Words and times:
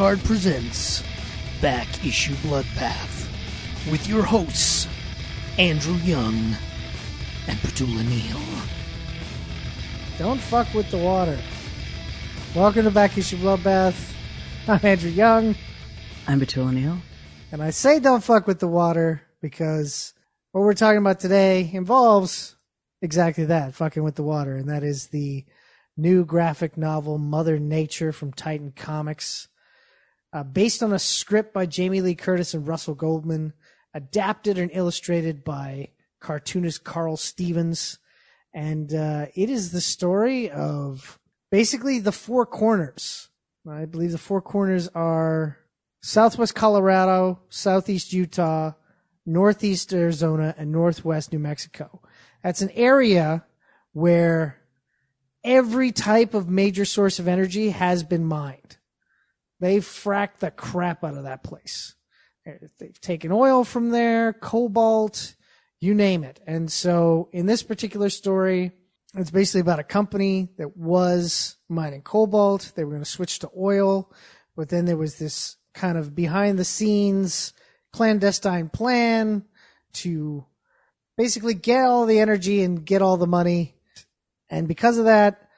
Card 0.00 0.24
presents 0.24 1.02
Back 1.60 2.06
Issue 2.06 2.32
Bloodbath 2.36 3.28
with 3.90 4.08
your 4.08 4.22
hosts, 4.22 4.88
Andrew 5.58 5.92
Young 5.96 6.56
and 7.46 7.58
Petula 7.58 8.02
Neal. 8.08 8.40
Don't 10.16 10.40
fuck 10.40 10.72
with 10.72 10.90
the 10.90 10.96
water. 10.96 11.38
Welcome 12.54 12.84
to 12.84 12.90
Back 12.90 13.18
Issue 13.18 13.36
Bloodbath. 13.36 14.14
I'm 14.66 14.80
Andrew 14.82 15.10
Young, 15.10 15.54
I'm 16.26 16.40
Petula 16.40 16.72
Neal. 16.72 16.96
and 17.52 17.62
I 17.62 17.68
say 17.68 18.00
don't 18.00 18.24
fuck 18.24 18.46
with 18.46 18.58
the 18.58 18.68
water 18.68 19.20
because 19.42 20.14
what 20.52 20.62
we're 20.62 20.72
talking 20.72 20.96
about 20.96 21.20
today 21.20 21.70
involves 21.74 22.56
exactly 23.02 23.44
that, 23.44 23.74
fucking 23.74 24.02
with 24.02 24.14
the 24.14 24.22
water, 24.22 24.56
and 24.56 24.70
that 24.70 24.82
is 24.82 25.08
the 25.08 25.44
new 25.94 26.24
graphic 26.24 26.78
novel 26.78 27.18
Mother 27.18 27.58
Nature 27.58 28.12
from 28.12 28.32
Titan 28.32 28.72
Comics, 28.74 29.48
uh, 30.32 30.42
based 30.42 30.82
on 30.82 30.92
a 30.92 30.98
script 30.98 31.52
by 31.52 31.66
Jamie 31.66 32.00
Lee 32.00 32.14
Curtis 32.14 32.54
and 32.54 32.66
Russell 32.66 32.94
Goldman, 32.94 33.52
adapted 33.94 34.58
and 34.58 34.70
illustrated 34.72 35.44
by 35.44 35.88
cartoonist 36.20 36.84
Karl 36.84 37.16
Stevens, 37.16 37.98
and 38.52 38.94
uh, 38.94 39.26
it 39.34 39.50
is 39.50 39.72
the 39.72 39.80
story 39.80 40.50
of 40.50 41.18
basically 41.50 41.98
the 41.98 42.12
four 42.12 42.46
corners. 42.46 43.28
I 43.68 43.84
believe 43.84 44.12
the 44.12 44.18
four 44.18 44.40
corners 44.40 44.88
are 44.94 45.58
Southwest 46.02 46.54
Colorado, 46.54 47.40
Southeast 47.48 48.12
Utah, 48.12 48.72
Northeast 49.26 49.92
Arizona, 49.92 50.54
and 50.56 50.72
Northwest 50.72 51.32
New 51.32 51.38
Mexico. 51.38 52.00
That's 52.42 52.62
an 52.62 52.70
area 52.70 53.44
where 53.92 54.58
every 55.44 55.92
type 55.92 56.34
of 56.34 56.48
major 56.48 56.84
source 56.84 57.18
of 57.18 57.28
energy 57.28 57.70
has 57.70 58.02
been 58.02 58.24
mined. 58.24 58.76
They've 59.60 59.84
fracked 59.84 60.40
the 60.40 60.50
crap 60.50 61.04
out 61.04 61.16
of 61.16 61.24
that 61.24 61.44
place. 61.44 61.94
They've 62.78 63.00
taken 63.00 63.30
oil 63.30 63.64
from 63.64 63.90
there, 63.90 64.32
cobalt, 64.32 65.34
you 65.80 65.94
name 65.94 66.24
it. 66.24 66.40
And 66.46 66.72
so 66.72 67.28
in 67.32 67.46
this 67.46 67.62
particular 67.62 68.08
story, 68.08 68.72
it's 69.14 69.30
basically 69.30 69.60
about 69.60 69.78
a 69.78 69.84
company 69.84 70.48
that 70.56 70.76
was 70.76 71.56
mining 71.68 72.02
cobalt. 72.02 72.72
They 72.74 72.84
were 72.84 72.92
going 72.92 73.04
to 73.04 73.10
switch 73.10 73.40
to 73.40 73.50
oil, 73.56 74.12
but 74.56 74.68
then 74.68 74.86
there 74.86 74.96
was 74.96 75.16
this 75.16 75.56
kind 75.74 75.98
of 75.98 76.14
behind 76.14 76.58
the 76.58 76.64
scenes 76.64 77.52
clandestine 77.92 78.68
plan 78.68 79.44
to 79.92 80.46
basically 81.16 81.54
get 81.54 81.84
all 81.84 82.06
the 82.06 82.20
energy 82.20 82.62
and 82.62 82.84
get 82.84 83.02
all 83.02 83.16
the 83.16 83.26
money. 83.26 83.74
And 84.48 84.66
because 84.66 84.96
of 84.96 85.04
that, 85.04 85.48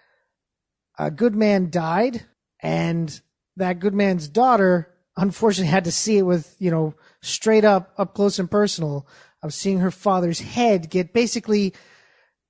a 0.99 1.11
good 1.11 1.35
man 1.35 1.71
died 1.71 2.25
and 2.61 3.21
that 3.57 3.81
good 3.81 3.95
man's 3.95 4.29
daughter 4.29 4.89
unfortunately 5.17 5.71
had 5.71 5.85
to 5.85 5.93
see 5.93 6.19
it 6.19 6.23
with, 6.23 6.57
you 6.59 6.71
know, 6.71 6.95
straight 7.21 7.65
up, 7.65 7.93
up 7.99 8.15
close 8.15 8.39
and 8.39 8.51
personal 8.51 9.07
of 9.43 9.53
seeing 9.53 9.79
her 9.79 9.91
father's 9.91 10.41
head 10.41 10.91
get 10.91 11.13
basically 11.13 11.75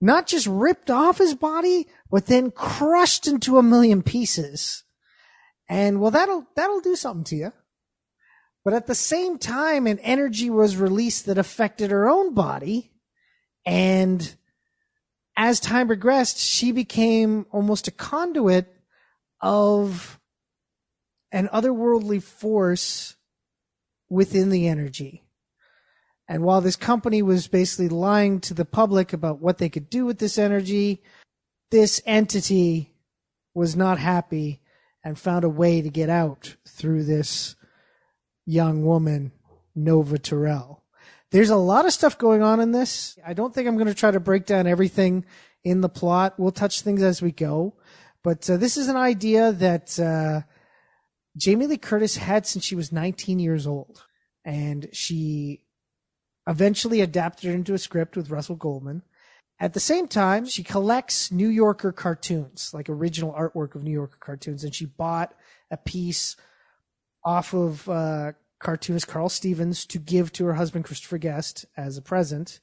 not 0.01 0.27
just 0.27 0.47
ripped 0.47 0.91
off 0.91 1.19
his 1.19 1.35
body, 1.35 1.87
but 2.11 2.27
then 2.27 2.51
crushed 2.51 3.27
into 3.27 3.59
a 3.59 3.63
million 3.63 4.03
pieces. 4.03 4.85
And 5.69 6.01
well, 6.01 6.11
that'll, 6.11 6.47
that'll 6.57 6.81
do 6.81 6.97
something 6.97 7.25
to 7.25 7.37
you. 7.37 7.53
But 8.65 8.75
at 8.75 8.87
the 8.87 8.95
same 8.95 9.39
time, 9.39 9.87
an 9.87 9.99
energy 10.01 10.51
was 10.51 10.77
released 10.77 11.27
that 11.27 11.39
affected 11.39 11.91
her 11.91 12.09
own 12.09 12.35
body. 12.35 12.93
And 13.65 14.35
as 15.37 15.61
time 15.61 15.87
progressed, 15.89 16.39
she 16.39 16.73
became 16.73 17.47
almost 17.51 17.89
a 17.89 17.93
conduit 17.93 18.73
of 19.41 20.21
an 21.33 21.49
otherworldly 21.49 22.23
force 22.23 23.17
within 24.09 24.51
the 24.51 24.69
energy. 24.69 25.25
And 26.29 26.45
while 26.45 26.61
this 26.61 26.77
company 26.77 27.23
was 27.23 27.49
basically 27.49 27.89
lying 27.89 28.41
to 28.41 28.55
the 28.55 28.65
public 28.65 29.13
about 29.13 29.41
what 29.41 29.59
they 29.59 29.69
could 29.69 29.91
do 29.91 30.05
with 30.05 30.19
this 30.19 30.39
energy, 30.39 31.03
this 31.71 32.01
entity 32.07 32.95
was 33.55 33.75
not 33.75 33.99
happy 33.99 34.61
and 35.03 35.19
found 35.19 35.45
a 35.45 35.49
way 35.49 35.83
to 35.83 35.91
get 35.91 36.09
out 36.09 36.57
through 36.69 37.05
this 37.05 37.57
young 38.47 38.85
woman, 38.85 39.33
Nova 39.75 40.19
Terrell. 40.19 40.83
There's 41.31 41.51
a 41.51 41.57
lot 41.57 41.87
of 41.87 41.93
stuff 41.93 42.19
going 42.19 42.43
on 42.43 42.61
in 42.61 42.73
this. 42.73 43.19
I 43.27 43.33
don't 43.33 43.55
think 43.55 43.67
I'm 43.67 43.77
going 43.77 43.87
to 43.89 43.95
try 43.95 44.11
to 44.11 44.21
break 44.21 44.45
down 44.45 44.67
everything 44.67 45.25
in 45.65 45.81
the 45.81 45.89
plot. 45.89 46.35
We'll 46.39 46.53
touch 46.53 46.83
things 46.83 47.03
as 47.03 47.23
we 47.23 47.33
go. 47.33 47.75
But 48.23 48.49
uh, 48.49 48.59
this 48.59 48.77
is 48.77 48.89
an 48.89 48.97
idea 48.97 49.53
that 49.53 49.99
uh, 49.99 50.43
Jamie 51.37 51.67
Lee 51.67 51.79
Curtis 51.79 52.17
had 52.17 52.47
since 52.47 52.65
she 52.65 52.75
was 52.75 52.93
19 52.93 53.39
years 53.39 53.67
old. 53.67 54.05
And 54.45 54.89
she 54.93 55.63
eventually 56.47 57.01
adapted 57.01 57.51
it 57.51 57.55
into 57.55 57.75
a 57.75 57.79
script 57.79 58.17
with 58.17 58.31
Russell 58.31 58.57
Goldman. 58.57 59.03
At 59.61 59.75
the 59.75 59.81
same 59.81 60.09
time, 60.09 60.45
she 60.47 60.65
collects 60.65 61.31
New 61.31 61.49
Yorker 61.49 61.93
cartoons, 61.93 62.73
like 62.75 62.89
original 62.89 63.33
artwork 63.33 63.75
of 63.75 63.85
New 63.85 63.93
Yorker 63.93 64.19
cartoons, 64.19 64.65
and 64.65 64.75
she 64.75 64.87
bought 64.87 65.35
a 65.71 65.77
piece 65.77 66.37
off 67.25 67.55
of 67.55 67.89
uh, 67.89 68.33
cartoonist 68.59 69.07
Karl 69.07 69.29
Stevens 69.29 69.87
to 69.87 69.99
give 69.99 70.33
to 70.33 70.47
her 70.47 70.55
husband 70.55 70.85
Christopher 70.85 71.19
Guest 71.19 71.65
as 71.77 71.97
a 71.97 72.03
present, 72.03 72.59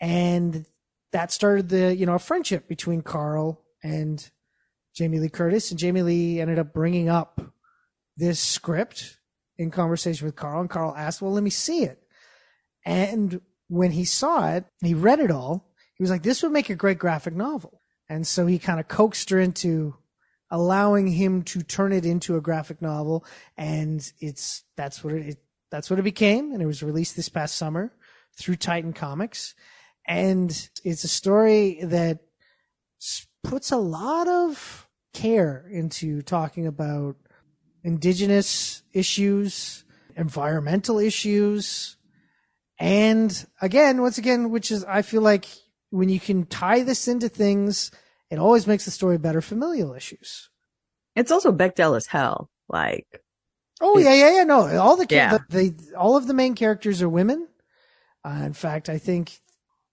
and 0.00 0.66
that 1.12 1.30
started 1.30 1.68
the 1.68 1.94
you 1.94 2.06
know 2.06 2.14
a 2.14 2.18
friendship 2.18 2.66
between 2.66 3.02
Karl 3.02 3.62
and 3.84 4.30
Jamie 4.96 5.20
Lee 5.20 5.28
Curtis, 5.28 5.70
and 5.70 5.78
Jamie 5.78 6.02
Lee 6.02 6.40
ended 6.40 6.58
up 6.58 6.72
bringing 6.72 7.08
up 7.08 7.40
this 8.20 8.38
script 8.38 9.18
in 9.58 9.70
conversation 9.70 10.26
with 10.26 10.36
Karl, 10.36 10.60
and 10.60 10.70
Karl 10.70 10.94
asked, 10.96 11.20
"Well, 11.20 11.32
let 11.32 11.42
me 11.42 11.50
see 11.50 11.82
it." 11.84 12.02
And 12.84 13.40
when 13.68 13.90
he 13.92 14.04
saw 14.04 14.50
it, 14.50 14.64
he 14.80 14.94
read 14.94 15.18
it 15.18 15.30
all. 15.30 15.72
He 15.94 16.02
was 16.02 16.10
like, 16.10 16.22
"This 16.22 16.42
would 16.42 16.52
make 16.52 16.70
a 16.70 16.74
great 16.76 16.98
graphic 16.98 17.34
novel," 17.34 17.80
and 18.08 18.26
so 18.26 18.46
he 18.46 18.58
kind 18.58 18.78
of 18.78 18.88
coaxed 18.88 19.30
her 19.30 19.40
into 19.40 19.96
allowing 20.50 21.06
him 21.08 21.42
to 21.42 21.62
turn 21.62 21.92
it 21.92 22.04
into 22.04 22.36
a 22.36 22.40
graphic 22.40 22.82
novel 22.82 23.24
and 23.56 24.12
it's 24.20 24.64
that's 24.76 25.04
what 25.04 25.14
it, 25.14 25.28
it, 25.28 25.38
that's 25.70 25.88
what 25.88 25.98
it 25.98 26.02
became 26.02 26.52
and 26.52 26.60
it 26.60 26.66
was 26.66 26.82
released 26.82 27.14
this 27.14 27.28
past 27.28 27.54
summer 27.54 27.92
through 28.36 28.56
Titan 28.56 28.92
Comics 28.92 29.54
and 30.06 30.68
it's 30.84 31.04
a 31.04 31.08
story 31.08 31.78
that 31.84 32.18
puts 33.44 33.70
a 33.70 33.76
lot 33.76 34.26
of 34.28 34.88
care 35.14 35.68
into 35.70 36.20
talking 36.22 36.66
about 36.66 37.16
indigenous 37.84 38.82
issues 38.92 39.84
environmental 40.16 40.98
issues 40.98 41.96
and 42.78 43.46
again 43.62 44.00
once 44.02 44.18
again 44.18 44.50
which 44.50 44.70
is 44.70 44.84
I 44.84 45.02
feel 45.02 45.22
like 45.22 45.46
when 45.90 46.08
you 46.08 46.20
can 46.20 46.46
tie 46.46 46.82
this 46.82 47.08
into 47.08 47.28
things 47.28 47.90
it 48.30 48.38
always 48.38 48.66
makes 48.66 48.84
the 48.84 48.90
story 48.92 49.18
better 49.18 49.40
familial 49.40 49.92
issues. 49.92 50.50
It's 51.16 51.32
also 51.32 51.50
Bechdel 51.50 51.96
as 51.96 52.06
hell. 52.06 52.48
Like, 52.68 53.06
Oh 53.80 53.98
yeah, 53.98 54.14
yeah, 54.14 54.36
yeah. 54.36 54.44
No, 54.44 54.78
all 54.78 54.96
the, 54.96 55.06
Yeah. 55.10 55.38
the, 55.48 55.74
the 55.74 55.96
all 55.96 56.16
of 56.16 56.28
the 56.28 56.34
main 56.34 56.54
characters 56.54 57.02
are 57.02 57.08
women. 57.08 57.48
Uh, 58.24 58.42
in 58.44 58.52
fact, 58.52 58.88
I 58.88 58.98
think 58.98 59.40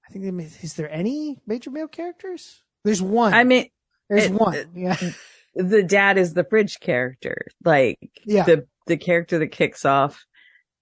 I 0.07 0.11
think 0.11 0.23
they 0.37 0.43
is 0.43 0.75
there 0.75 0.91
any 0.91 1.39
major 1.47 1.71
male 1.71 1.87
characters? 1.87 2.61
There's 2.83 3.01
one. 3.01 3.33
I 3.33 3.43
mean, 3.43 3.69
there's 4.07 4.25
it- 4.25 4.33
one. 4.33 4.69
yeah, 4.75 4.95
the 5.57 5.83
dad 5.83 6.17
is 6.17 6.33
the 6.33 6.43
fridge 6.43 6.79
character. 6.79 7.47
Like, 7.65 7.97
yeah, 8.25 8.43
the, 8.43 8.65
the 8.85 8.97
character 8.97 9.39
that 9.39 9.47
kicks 9.47 9.85
off 9.85 10.25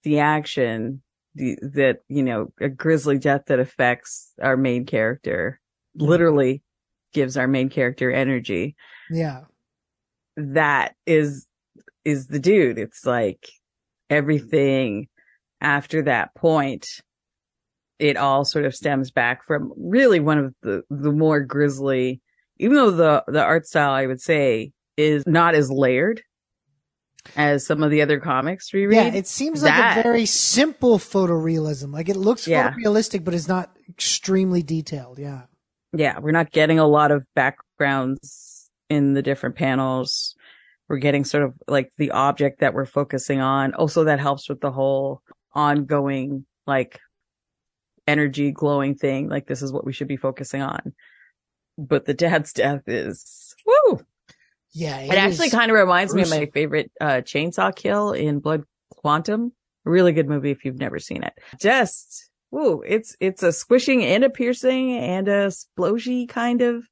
the 0.03 0.19
action, 0.19 1.01
the, 1.33 1.57
that, 1.61 1.99
you 2.07 2.23
know, 2.23 2.53
a 2.59 2.69
grisly 2.69 3.17
death 3.17 3.43
that 3.47 3.59
affects 3.59 4.31
our 4.41 4.57
main 4.57 4.85
character, 4.85 5.59
literally 5.95 6.61
gives 7.13 7.37
our 7.37 7.47
main 7.47 7.69
character 7.69 8.11
energy. 8.11 8.75
yeah, 9.09 9.41
that 10.37 10.95
is 11.05 11.47
is 12.03 12.27
the 12.27 12.39
dude. 12.39 12.77
It's 12.77 13.05
like 13.05 13.47
everything 14.09 15.07
after 15.61 16.03
that 16.03 16.35
point, 16.35 16.85
it 17.97 18.17
all 18.17 18.45
sort 18.45 18.65
of 18.65 18.75
stems 18.75 19.11
back 19.11 19.45
from 19.45 19.71
really 19.77 20.19
one 20.19 20.37
of 20.37 20.53
the 20.61 20.83
the 20.89 21.11
more 21.11 21.39
grisly. 21.39 22.21
Even 22.57 22.75
though 22.77 22.91
the 22.91 23.23
the 23.27 23.41
art 23.43 23.65
style, 23.67 23.91
I 23.91 24.05
would 24.05 24.21
say, 24.21 24.71
is 24.97 25.25
not 25.27 25.55
as 25.55 25.69
layered 25.69 26.21
as 27.35 27.65
some 27.65 27.81
of 27.81 27.89
the 27.91 28.01
other 28.03 28.19
comics 28.19 28.71
we 28.71 28.85
read. 28.85 29.13
yeah. 29.13 29.19
It 29.19 29.27
seems 29.27 29.63
like 29.63 29.73
that- 29.73 29.97
a 29.99 30.03
very 30.03 30.25
simple 30.27 30.99
photorealism. 30.99 31.91
Like 31.91 32.07
it 32.07 32.15
looks 32.15 32.47
Yeah. 32.47 32.71
photorealistic, 32.71 33.23
but 33.23 33.33
it's 33.33 33.47
not 33.47 33.71
extremely 33.89 34.61
detailed. 34.61 35.17
Yeah, 35.19 35.43
yeah, 35.91 36.19
we're 36.19 36.31
not 36.31 36.51
getting 36.51 36.77
a 36.79 36.87
lot 36.87 37.11
of 37.11 37.25
backgrounds 37.35 38.69
in 38.89 39.13
the 39.13 39.21
different 39.23 39.55
panels. 39.55 40.35
We're 40.87 40.97
getting 40.99 41.25
sort 41.25 41.43
of 41.43 41.53
like 41.67 41.91
the 41.97 42.11
object 42.11 42.59
that 42.59 42.75
we're 42.75 42.85
focusing 42.85 43.41
on. 43.41 43.73
Also, 43.73 44.03
that 44.03 44.19
helps 44.19 44.47
with 44.47 44.61
the 44.61 44.71
whole 44.71 45.21
ongoing, 45.53 46.45
like, 46.67 46.99
energy 48.07 48.51
glowing 48.51 48.93
thing. 48.93 49.29
Like, 49.29 49.47
this 49.47 49.63
is 49.63 49.73
what 49.73 49.83
we 49.85 49.93
should 49.93 50.07
be 50.07 50.17
focusing 50.17 50.61
on. 50.61 50.93
But 51.77 52.05
the 52.05 52.13
dad's 52.13 52.53
death 52.53 52.83
is, 52.87 53.55
woo! 53.65 54.01
Yeah, 54.73 54.99
It, 54.99 55.11
actually 55.13 55.49
kind 55.49 55.71
of 55.71 55.77
reminds 55.77 56.13
me 56.13 56.21
of 56.21 56.29
my 56.29 56.45
favorite 56.47 56.91
uh, 56.99 57.21
chainsaw 57.21 57.73
kill 57.75 58.11
in 58.11 58.39
Blood 58.39 58.63
Quantum. 58.91 59.53
Really 59.85 60.11
good 60.13 60.27
movie 60.27 60.51
if 60.51 60.65
you've 60.65 60.79
never 60.79 60.99
seen 60.99 61.23
it. 61.23 61.33
Just, 61.59 62.29
woo, 62.51 62.81
it's, 62.85 63.15
it's 63.19 63.43
a 63.43 63.51
squishing 63.53 64.03
and 64.03 64.23
a 64.23 64.29
piercing 64.29 64.93
and 64.97 65.27
a 65.27 65.47
sploshy 65.47 66.27
kind 66.27 66.61
of. 66.61 66.85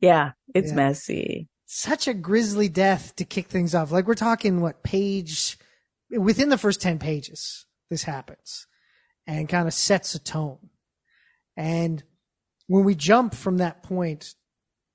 Yeah, 0.00 0.32
it's 0.54 0.70
Yeah. 0.70 0.76
messy. 0.76 1.48
such 1.68 2.06
a 2.06 2.14
grisly 2.14 2.68
death 2.68 3.14
to 3.16 3.24
kick 3.24 3.48
things 3.48 3.74
off. 3.74 3.90
Like 3.90 4.06
we're 4.06 4.14
talking 4.14 4.60
what 4.60 4.82
page 4.84 5.58
within 6.10 6.48
the 6.48 6.58
first 6.58 6.80
10 6.80 6.98
pages 7.00 7.66
this 7.90 8.04
happens 8.04 8.66
and 9.26 9.48
kind 9.48 9.66
of 9.66 9.74
sets 9.74 10.14
a 10.14 10.20
tone. 10.20 10.70
And 11.56 12.04
when 12.66 12.84
we 12.84 12.94
jump 12.94 13.34
from 13.34 13.58
that 13.58 13.82
point 13.82 14.34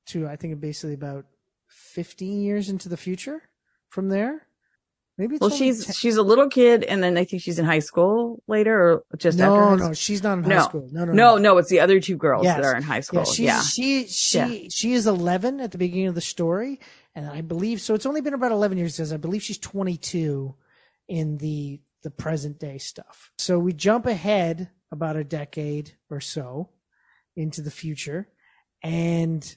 to 0.07 0.27
I 0.27 0.35
think 0.35 0.59
basically 0.59 0.93
about 0.93 1.25
15 1.67 2.41
years 2.41 2.69
into 2.69 2.89
the 2.89 2.97
future 2.97 3.41
from 3.89 4.09
there, 4.09 4.47
maybe 5.17 5.35
it's 5.35 5.41
Well, 5.41 5.49
she's 5.49 5.85
10 5.85 5.93
she's 5.93 6.17
a 6.17 6.23
little 6.23 6.49
kid, 6.49 6.83
and 6.83 7.01
then 7.03 7.17
I 7.17 7.23
think 7.23 7.41
she's 7.41 7.59
in 7.59 7.65
high 7.65 7.79
school 7.79 8.41
later, 8.47 8.75
or 8.91 9.03
just 9.17 9.39
after. 9.39 9.59
no, 9.59 9.75
no, 9.75 9.93
she's 9.93 10.21
not 10.23 10.37
in 10.39 10.43
high 10.43 10.49
No. 10.55 10.63
school. 10.63 10.89
No, 10.91 11.05
no, 11.05 11.13
no, 11.13 11.37
no, 11.37 11.57
it's 11.57 11.69
the 11.69 11.79
other 11.79 11.99
two 11.99 12.17
girls 12.17 12.43
Yes. 12.43 12.57
that 12.57 12.65
are 12.65 12.75
in 12.75 12.83
high 12.83 12.99
school. 13.01 13.19
Yeah, 13.19 13.25
she's, 13.25 13.39
Yeah, 13.39 13.61
she 13.61 14.07
she 14.07 14.69
she 14.69 14.93
is 14.93 15.07
11 15.07 15.59
at 15.61 15.71
the 15.71 15.77
beginning 15.77 16.07
of 16.07 16.15
the 16.15 16.21
story, 16.21 16.79
and 17.15 17.27
I 17.27 17.41
believe 17.41 17.79
so. 17.81 17.93
It's 17.93 18.05
only 18.05 18.21
been 18.21 18.33
about 18.33 18.51
11 18.51 18.77
years 18.77 18.97
because 18.97 19.13
I 19.13 19.17
believe 19.17 19.43
she's 19.43 19.57
22 19.59 20.55
in 21.07 21.37
the 21.37 21.81
the 22.03 22.11
present 22.11 22.57
day 22.59 22.79
stuff. 22.79 23.31
So 23.37 23.59
we 23.59 23.73
jump 23.73 24.07
ahead 24.07 24.71
about 24.91 25.15
a 25.15 25.23
decade 25.23 25.97
or 26.09 26.19
so 26.19 26.69
into 27.35 27.61
the 27.61 27.71
future, 27.71 28.27
and 28.83 29.55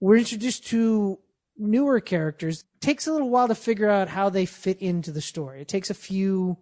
we're 0.00 0.16
introduced 0.16 0.66
to 0.68 1.18
newer 1.56 2.00
characters. 2.00 2.60
It 2.60 2.80
takes 2.80 3.06
a 3.06 3.12
little 3.12 3.30
while 3.30 3.48
to 3.48 3.54
figure 3.54 3.90
out 3.90 4.08
how 4.08 4.30
they 4.30 4.46
fit 4.46 4.80
into 4.80 5.10
the 5.10 5.20
story. 5.20 5.60
It 5.60 5.68
takes 5.68 5.90
a 5.90 5.94
few 5.94 6.58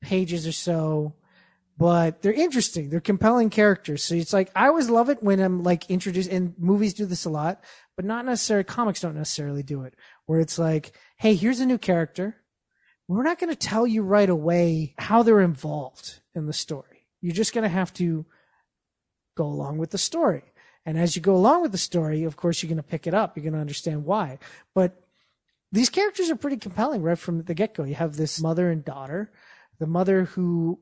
pages 0.00 0.46
or 0.46 0.52
so 0.52 1.14
but 1.78 2.22
they're 2.22 2.32
interesting. 2.32 2.90
They're 2.90 3.00
compelling 3.00 3.50
characters. 3.50 4.04
So 4.04 4.14
it's 4.14 4.32
like 4.32 4.50
I 4.54 4.68
always 4.68 4.90
love 4.90 5.08
it 5.08 5.22
when 5.22 5.40
I'm 5.40 5.62
like 5.62 5.90
introduced 5.90 6.30
and 6.30 6.54
movies 6.58 6.94
do 6.94 7.06
this 7.06 7.24
a 7.24 7.30
lot, 7.30 7.62
but 7.96 8.04
not 8.04 8.24
necessarily 8.24 8.64
comics 8.64 9.00
don't 9.00 9.16
necessarily 9.16 9.62
do 9.62 9.82
it. 9.82 9.94
Where 10.26 10.40
it's 10.40 10.58
like, 10.58 10.92
hey, 11.18 11.34
here's 11.34 11.60
a 11.60 11.66
new 11.66 11.78
character. 11.78 12.36
We're 13.08 13.24
not 13.24 13.38
going 13.38 13.50
to 13.50 13.56
tell 13.56 13.86
you 13.86 14.02
right 14.02 14.28
away 14.28 14.94
how 14.98 15.22
they're 15.22 15.40
involved 15.40 16.20
in 16.34 16.46
the 16.46 16.52
story. 16.52 17.08
You're 17.20 17.34
just 17.34 17.54
going 17.54 17.64
to 17.64 17.68
have 17.68 17.92
to 17.94 18.26
go 19.34 19.44
along 19.46 19.78
with 19.78 19.90
the 19.90 19.98
story. 19.98 20.42
And 20.84 20.98
as 20.98 21.14
you 21.14 21.22
go 21.22 21.36
along 21.36 21.62
with 21.62 21.72
the 21.72 21.78
story, 21.78 22.24
of 22.24 22.36
course, 22.36 22.62
you're 22.62 22.68
going 22.68 22.76
to 22.76 22.82
pick 22.82 23.06
it 23.06 23.14
up. 23.14 23.36
You're 23.36 23.44
going 23.44 23.54
to 23.54 23.60
understand 23.60 24.04
why. 24.04 24.38
But 24.74 25.00
these 25.70 25.88
characters 25.88 26.28
are 26.28 26.36
pretty 26.36 26.56
compelling 26.56 27.02
right 27.02 27.18
from 27.18 27.42
the 27.42 27.54
get 27.54 27.74
go. 27.74 27.84
You 27.84 27.94
have 27.94 28.16
this 28.16 28.40
mother 28.40 28.70
and 28.70 28.84
daughter. 28.84 29.32
The 29.78 29.86
mother 29.86 30.24
who 30.24 30.80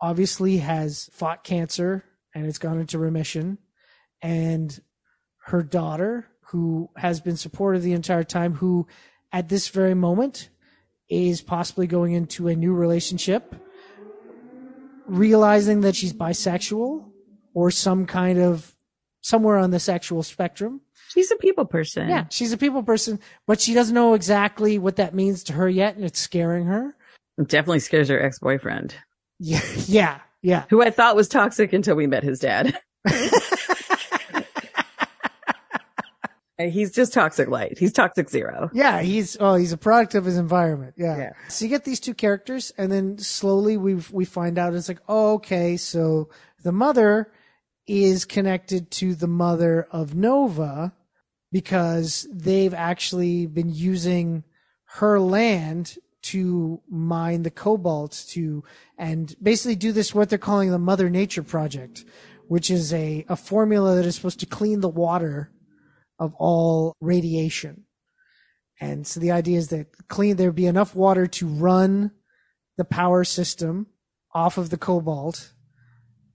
obviously 0.00 0.58
has 0.58 1.10
fought 1.12 1.44
cancer 1.44 2.04
and 2.34 2.46
it's 2.46 2.58
gone 2.58 2.78
into 2.78 2.98
remission 2.98 3.58
and 4.22 4.80
her 5.44 5.62
daughter 5.62 6.26
who 6.46 6.90
has 6.96 7.20
been 7.20 7.36
supportive 7.36 7.82
the 7.82 7.92
entire 7.92 8.24
time 8.24 8.54
who 8.54 8.86
at 9.32 9.48
this 9.48 9.68
very 9.68 9.94
moment 9.94 10.48
is 11.08 11.42
possibly 11.42 11.86
going 11.86 12.12
into 12.12 12.48
a 12.48 12.56
new 12.56 12.72
relationship 12.72 13.54
realizing 15.06 15.80
that 15.80 15.96
she's 15.96 16.12
bisexual 16.12 17.09
or 17.54 17.70
some 17.70 18.06
kind 18.06 18.38
of 18.38 18.74
somewhere 19.22 19.56
on 19.58 19.70
the 19.70 19.80
sexual 19.80 20.22
spectrum 20.22 20.80
she's 21.12 21.30
a 21.30 21.36
people 21.36 21.64
person. 21.64 22.08
yeah 22.08 22.24
she's 22.30 22.52
a 22.52 22.56
people 22.56 22.82
person 22.82 23.18
but 23.46 23.60
she 23.60 23.74
doesn't 23.74 23.94
know 23.94 24.14
exactly 24.14 24.78
what 24.78 24.96
that 24.96 25.14
means 25.14 25.44
to 25.44 25.52
her 25.52 25.68
yet 25.68 25.96
and 25.96 26.04
it's 26.04 26.18
scaring 26.18 26.66
her 26.66 26.94
It 27.38 27.48
definitely 27.48 27.80
scares 27.80 28.08
her 28.08 28.20
ex 28.20 28.38
boyfriend, 28.38 28.94
yeah 29.38 29.60
yeah 29.86 30.18
yeah 30.42 30.64
who 30.70 30.82
I 30.82 30.90
thought 30.90 31.16
was 31.16 31.28
toxic 31.28 31.72
until 31.72 31.96
we 31.96 32.06
met 32.06 32.22
his 32.24 32.38
dad. 32.40 32.78
He's 36.58 36.92
just 36.92 37.14
toxic 37.14 37.48
light. 37.48 37.78
He's 37.78 37.92
toxic 37.92 38.28
zero. 38.28 38.68
Yeah, 38.74 39.00
he's 39.00 39.34
oh, 39.40 39.54
he's 39.54 39.72
a 39.72 39.78
product 39.78 40.14
of 40.14 40.26
his 40.26 40.36
environment. 40.36 40.92
Yeah. 40.98 41.16
Yeah. 41.16 41.32
So 41.48 41.64
you 41.64 41.70
get 41.70 41.84
these 41.84 42.00
two 42.00 42.12
characters, 42.12 42.70
and 42.76 42.92
then 42.92 43.16
slowly 43.16 43.78
we 43.78 43.94
we 44.12 44.26
find 44.26 44.58
out 44.58 44.74
it's 44.74 44.88
like, 44.88 45.00
oh, 45.08 45.34
okay, 45.34 45.78
so 45.78 46.28
the 46.62 46.72
mother 46.72 47.32
is 47.86 48.24
connected 48.24 48.90
to 48.90 49.14
the 49.14 49.26
mother 49.26 49.86
of 49.90 50.14
Nova 50.14 50.92
because 51.52 52.28
they've 52.32 52.74
actually 52.74 53.46
been 53.46 53.70
using 53.70 54.44
her 54.84 55.18
land 55.18 55.96
to 56.22 56.80
mine 56.88 57.42
the 57.42 57.50
cobalt 57.50 58.24
to 58.28 58.62
and 58.98 59.34
basically 59.42 59.74
do 59.74 59.92
this 59.92 60.14
what 60.14 60.28
they're 60.28 60.38
calling 60.38 60.70
the 60.70 60.78
Mother 60.78 61.08
Nature 61.08 61.42
project, 61.42 62.04
which 62.48 62.70
is 62.70 62.92
a 62.92 63.24
a 63.28 63.36
formula 63.36 63.96
that 63.96 64.06
is 64.06 64.16
supposed 64.16 64.40
to 64.40 64.46
clean 64.46 64.80
the 64.80 64.88
water 64.88 65.50
of 66.18 66.34
all 66.34 66.94
radiation. 67.00 67.84
And 68.80 69.06
so 69.06 69.20
the 69.20 69.30
idea 69.30 69.58
is 69.58 69.68
that 69.68 70.08
clean 70.08 70.36
there'd 70.36 70.54
be 70.54 70.66
enough 70.66 70.94
water 70.94 71.26
to 71.26 71.46
run 71.46 72.12
the 72.76 72.84
power 72.84 73.24
system 73.24 73.86
off 74.32 74.58
of 74.58 74.70
the 74.70 74.78
cobalt, 74.78 75.52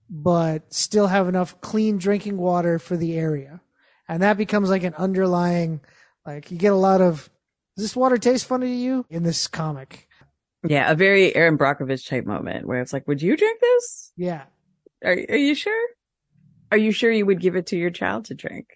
but 0.10 0.74
still 0.74 1.08
have 1.08 1.28
enough 1.28 1.60
clean 1.62 1.98
drinking 1.98 2.38
water 2.38 2.80
for 2.80 2.96
the 2.98 3.18
area. 3.18 3.62
And 4.08 4.22
that 4.22 4.38
becomes 4.38 4.70
like 4.70 4.84
an 4.84 4.94
underlying, 4.96 5.82
like 6.26 6.52
you 6.52 6.58
get 6.58 6.74
a 6.74 6.78
lot 6.78 7.02
of, 7.02 7.30
does 7.76 7.86
this 7.86 7.96
water 7.96 8.18
taste 8.18 8.46
funny 8.46 8.68
to 8.68 8.74
you 8.74 9.06
in 9.10 9.24
this 9.24 9.48
comic? 9.48 10.08
Yeah, 10.68 10.90
a 10.92 10.96
very 10.96 11.36
Erin 11.36 11.58
Brockovich 11.58 12.08
type 12.08 12.26
moment 12.26 12.68
where 12.68 12.82
it's 12.82 12.94
like, 12.94 13.08
would 13.08 13.22
you 13.22 13.36
drink 13.36 13.60
this? 13.60 14.12
Yeah. 14.16 14.44
Are, 15.04 15.12
are 15.12 15.36
you 15.36 15.56
sure? 15.56 15.88
Are 16.72 16.78
you 16.78 16.92
sure 16.92 17.12
you 17.12 17.26
would 17.26 17.42
give 17.42 17.56
it 17.56 17.68
to 17.68 17.78
your 17.78 17.92
child 17.92 18.26
to 18.26 18.36
drink? 18.36 18.68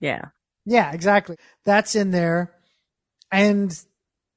Yeah. 0.00 0.26
Yeah, 0.64 0.92
exactly. 0.92 1.36
That's 1.64 1.94
in 1.94 2.10
there. 2.10 2.54
And 3.30 3.78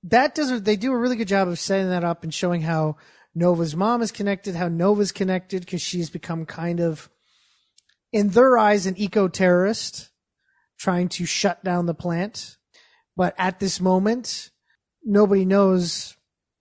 that 0.04 0.36
does, 0.36 0.62
they 0.64 0.76
do 0.76 0.92
a 0.92 0.98
really 0.98 1.16
good 1.16 1.28
job 1.28 1.48
of 1.48 1.60
setting 1.60 1.90
that 1.90 2.04
up 2.04 2.24
and 2.24 2.34
showing 2.34 2.62
how 2.62 2.98
Nova's 3.34 3.76
mom 3.76 4.02
is 4.02 4.12
connected, 4.12 4.56
how 4.56 4.68
Nova's 4.68 5.12
connected 5.12 5.62
because 5.62 5.82
she's 5.82 6.10
become 6.10 6.46
kind 6.46 6.80
of, 6.80 7.10
in 8.12 8.30
their 8.30 8.58
eyes, 8.58 8.86
an 8.86 8.98
eco 8.98 9.28
terrorist 9.28 10.10
trying 10.78 11.08
to 11.10 11.26
shut 11.26 11.64
down 11.64 11.86
the 11.86 11.94
plant. 11.94 12.58
But 13.16 13.36
at 13.38 13.60
this 13.60 13.80
moment, 13.80 14.50
nobody 15.04 15.46
knows, 15.46 16.18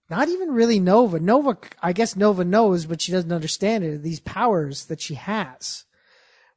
not 0.09 0.29
even 0.29 0.51
really 0.51 0.79
Nova. 0.79 1.19
Nova, 1.19 1.57
I 1.81 1.93
guess 1.93 2.15
Nova 2.15 2.45
knows, 2.45 2.85
but 2.85 3.01
she 3.01 3.11
doesn't 3.11 3.31
understand 3.31 3.83
it. 3.83 4.03
These 4.03 4.19
powers 4.21 4.85
that 4.85 5.01
she 5.01 5.15
has 5.15 5.85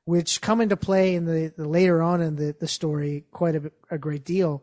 which 0.05 0.41
come 0.41 0.61
into 0.61 0.77
play 0.77 1.15
in 1.15 1.25
the, 1.25 1.53
the 1.57 1.69
later 1.69 2.03
on 2.03 2.21
in 2.21 2.37
the, 2.37 2.55
the 2.59 2.69
story 2.69 3.25
quite 3.31 3.57
a, 3.57 3.73
a 3.91 3.99
great 3.99 4.25
deal. 4.25 4.63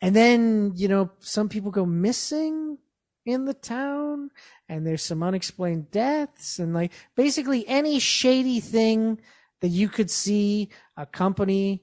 And 0.00 0.16
then, 0.16 0.72
you 0.74 0.88
know, 0.88 1.10
some 1.20 1.48
people 1.48 1.70
go 1.70 1.86
missing 1.86 2.78
in 3.24 3.44
the 3.44 3.54
town 3.54 4.30
and 4.68 4.86
there's 4.86 5.04
some 5.04 5.22
unexplained 5.22 5.90
deaths 5.90 6.58
and 6.58 6.74
like 6.74 6.92
basically 7.14 7.66
any 7.68 7.98
shady 7.98 8.60
thing 8.60 9.20
that 9.60 9.68
you 9.68 9.88
could 9.88 10.10
see 10.10 10.68
a 10.96 11.06
company 11.06 11.82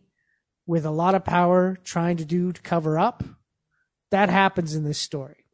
with 0.68 0.86
a 0.86 0.92
lot 0.92 1.16
of 1.16 1.26
power 1.26 1.78
trying 1.84 2.18
to 2.18 2.26
do 2.26 2.52
to 2.52 2.62
cover 2.62 3.00
up. 3.00 3.24
That 4.12 4.30
happens 4.30 4.76
in 4.76 4.84
this 4.84 5.00
story. 5.00 5.46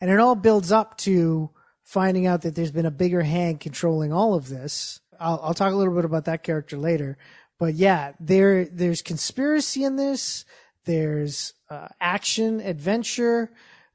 And 0.00 0.10
it 0.10 0.20
all 0.20 0.34
builds 0.34 0.72
up 0.72 0.96
to 0.98 1.50
finding 1.82 2.26
out 2.26 2.42
that 2.42 2.54
there's 2.54 2.70
been 2.70 2.86
a 2.86 2.90
bigger 2.90 3.22
hand 3.22 3.60
controlling 3.60 4.12
all 4.12 4.34
of 4.34 4.48
this. 4.48 5.00
I'll, 5.20 5.40
I'll 5.42 5.54
talk 5.54 5.72
a 5.72 5.76
little 5.76 5.94
bit 5.94 6.04
about 6.04 6.26
that 6.26 6.42
character 6.42 6.76
later. 6.76 7.18
But 7.58 7.74
yeah, 7.74 8.12
there, 8.20 8.64
there's 8.64 9.02
conspiracy 9.02 9.84
in 9.84 9.96
this. 9.96 10.44
There's 10.84 11.54
uh, 11.70 11.88
action, 12.00 12.60
adventure. 12.60 13.50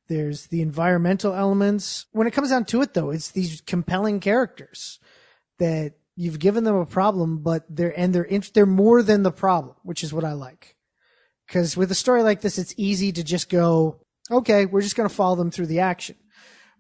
There's 0.09 0.47
the 0.47 0.61
environmental 0.61 1.33
elements. 1.33 2.07
When 2.11 2.27
it 2.27 2.31
comes 2.31 2.49
down 2.49 2.65
to 2.65 2.81
it, 2.81 2.93
though, 2.95 3.11
it's 3.11 3.31
these 3.31 3.61
compelling 3.61 4.19
characters 4.19 4.99
that 5.59 5.93
you've 6.15 6.39
given 6.39 6.63
them 6.63 6.75
a 6.75 6.85
problem, 6.85 7.37
but 7.37 7.63
they're 7.69 7.97
and 7.97 8.13
they're 8.13 8.27
they're 8.53 8.65
more 8.65 9.03
than 9.03 9.23
the 9.23 9.31
problem, 9.31 9.75
which 9.83 10.03
is 10.03 10.11
what 10.11 10.25
I 10.25 10.33
like. 10.33 10.75
Because 11.47 11.77
with 11.77 11.91
a 11.91 11.95
story 11.95 12.23
like 12.23 12.41
this, 12.41 12.57
it's 12.57 12.73
easy 12.75 13.11
to 13.11 13.23
just 13.23 13.49
go, 13.49 14.01
okay, 14.29 14.65
we're 14.65 14.81
just 14.81 14.95
going 14.95 15.09
to 15.09 15.15
follow 15.15 15.35
them 15.35 15.51
through 15.51 15.67
the 15.67 15.79
action. 15.79 16.15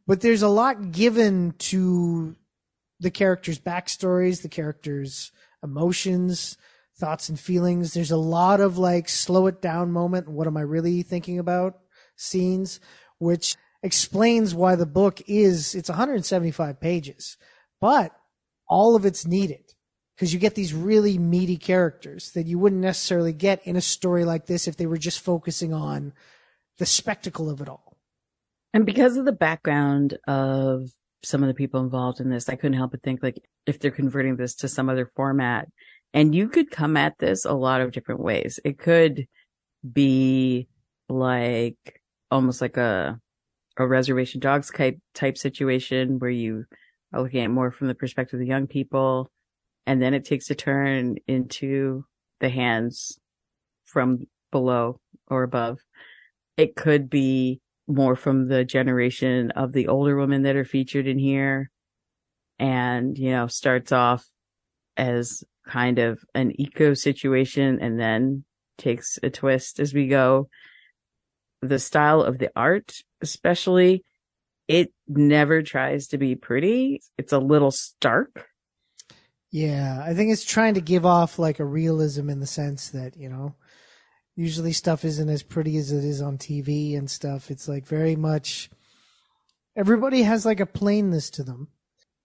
But 0.05 0.21
there's 0.21 0.41
a 0.41 0.49
lot 0.49 0.91
given 0.91 1.53
to 1.59 2.35
the 2.99 3.11
characters' 3.11 3.59
backstories, 3.59 4.41
the 4.41 4.49
characters' 4.49 5.31
emotions, 5.63 6.57
thoughts 6.97 7.29
and 7.29 7.39
feelings. 7.39 7.93
There's 7.93 8.11
a 8.11 8.17
lot 8.17 8.59
of 8.59 8.77
like 8.77 9.07
slow 9.07 9.47
it 9.47 9.61
down 9.61 9.91
moment. 9.91 10.27
What 10.27 10.47
am 10.47 10.57
I 10.57 10.61
really 10.61 11.01
thinking 11.01 11.39
about? 11.39 11.79
Scenes, 12.15 12.79
which 13.19 13.55
explains 13.83 14.53
why 14.53 14.75
the 14.75 14.85
book 14.85 15.21
is, 15.27 15.75
it's 15.75 15.89
175 15.89 16.79
pages, 16.79 17.37
but 17.79 18.11
all 18.67 18.95
of 18.95 19.05
it's 19.05 19.25
needed 19.25 19.63
because 20.15 20.33
you 20.33 20.39
get 20.39 20.55
these 20.55 20.73
really 20.73 21.17
meaty 21.17 21.57
characters 21.57 22.31
that 22.31 22.45
you 22.45 22.59
wouldn't 22.59 22.81
necessarily 22.81 23.31
get 23.31 23.65
in 23.65 23.75
a 23.75 23.81
story 23.81 24.25
like 24.25 24.47
this 24.47 24.67
if 24.67 24.75
they 24.75 24.85
were 24.85 24.97
just 24.97 25.21
focusing 25.21 25.73
on 25.73 26.13
the 26.77 26.85
spectacle 26.85 27.49
of 27.49 27.61
it 27.61 27.69
all. 27.69 27.97
And 28.73 28.85
because 28.85 29.17
of 29.17 29.25
the 29.25 29.31
background 29.31 30.17
of 30.27 30.89
some 31.23 31.41
of 31.41 31.47
the 31.47 31.53
people 31.53 31.81
involved 31.81 32.19
in 32.19 32.29
this, 32.29 32.49
I 32.49 32.55
couldn't 32.55 32.77
help 32.77 32.91
but 32.91 33.01
think 33.01 33.23
like 33.23 33.41
if 33.65 33.79
they're 33.79 33.91
converting 33.91 34.35
this 34.35 34.55
to 34.55 34.67
some 34.67 34.89
other 34.89 35.09
format 35.15 35.67
and 36.13 36.35
you 36.35 36.49
could 36.49 36.71
come 36.71 36.97
at 36.97 37.17
this 37.19 37.45
a 37.45 37.53
lot 37.53 37.81
of 37.81 37.91
different 37.91 38.21
ways. 38.21 38.59
It 38.63 38.77
could 38.77 39.27
be 39.89 40.67
like 41.07 41.98
almost 42.31 42.61
like 42.61 42.77
a, 42.77 43.19
a 43.77 43.87
reservation 43.87 44.39
dogs 44.39 44.71
type, 44.71 44.97
type 45.13 45.37
situation 45.37 46.19
where 46.19 46.29
you 46.29 46.65
are 47.13 47.21
looking 47.21 47.43
at 47.43 47.51
more 47.51 47.71
from 47.71 47.87
the 47.87 47.95
perspective 47.95 48.35
of 48.35 48.41
the 48.41 48.47
young 48.47 48.67
people. 48.67 49.31
And 49.85 50.01
then 50.01 50.13
it 50.13 50.25
takes 50.25 50.49
a 50.49 50.55
turn 50.55 51.17
into 51.27 52.05
the 52.39 52.49
hands 52.49 53.19
from 53.85 54.27
below 54.51 54.99
or 55.27 55.43
above. 55.43 55.79
It 56.57 56.75
could 56.75 57.09
be 57.09 57.61
more 57.87 58.15
from 58.15 58.47
the 58.47 58.63
generation 58.63 59.51
of 59.51 59.73
the 59.73 59.87
older 59.87 60.15
women 60.15 60.43
that 60.43 60.55
are 60.55 60.65
featured 60.65 61.07
in 61.07 61.17
here 61.17 61.71
and, 62.59 63.17
you 63.17 63.31
know, 63.31 63.47
starts 63.47 63.91
off 63.91 64.25
as 64.95 65.43
kind 65.67 65.97
of 65.97 66.19
an 66.35 66.51
eco 66.59 66.93
situation 66.93 67.79
and 67.81 67.99
then 67.99 68.43
takes 68.77 69.17
a 69.23 69.29
twist 69.29 69.79
as 69.79 69.93
we 69.93 70.07
go. 70.07 70.49
The 71.61 71.79
style 71.79 72.21
of 72.21 72.37
the 72.37 72.51
art, 72.55 73.01
especially, 73.21 74.03
it 74.67 74.93
never 75.07 75.61
tries 75.61 76.07
to 76.07 76.17
be 76.17 76.35
pretty. 76.35 77.01
It's 77.17 77.33
a 77.33 77.39
little 77.39 77.71
stark. 77.71 78.47
Yeah, 79.51 80.03
I 80.05 80.13
think 80.13 80.31
it's 80.31 80.45
trying 80.45 80.75
to 80.75 80.81
give 80.81 81.05
off 81.05 81.39
like 81.39 81.59
a 81.59 81.65
realism 81.65 82.29
in 82.29 82.39
the 82.39 82.45
sense 82.45 82.89
that, 82.89 83.17
you 83.17 83.29
know, 83.29 83.55
usually 84.35 84.71
stuff 84.71 85.03
isn't 85.03 85.29
as 85.29 85.43
pretty 85.43 85.75
as 85.77 85.91
it 85.91 86.05
is 86.05 86.21
on 86.21 86.37
TV 86.37 86.97
and 86.97 87.09
stuff. 87.09 87.49
It's 87.49 87.67
like 87.67 87.85
very 87.85 88.15
much 88.15 88.69
everybody 89.75 90.21
has 90.23 90.45
like 90.45 90.59
a 90.59 90.65
plainness 90.65 91.29
to 91.31 91.43
them. 91.43 91.69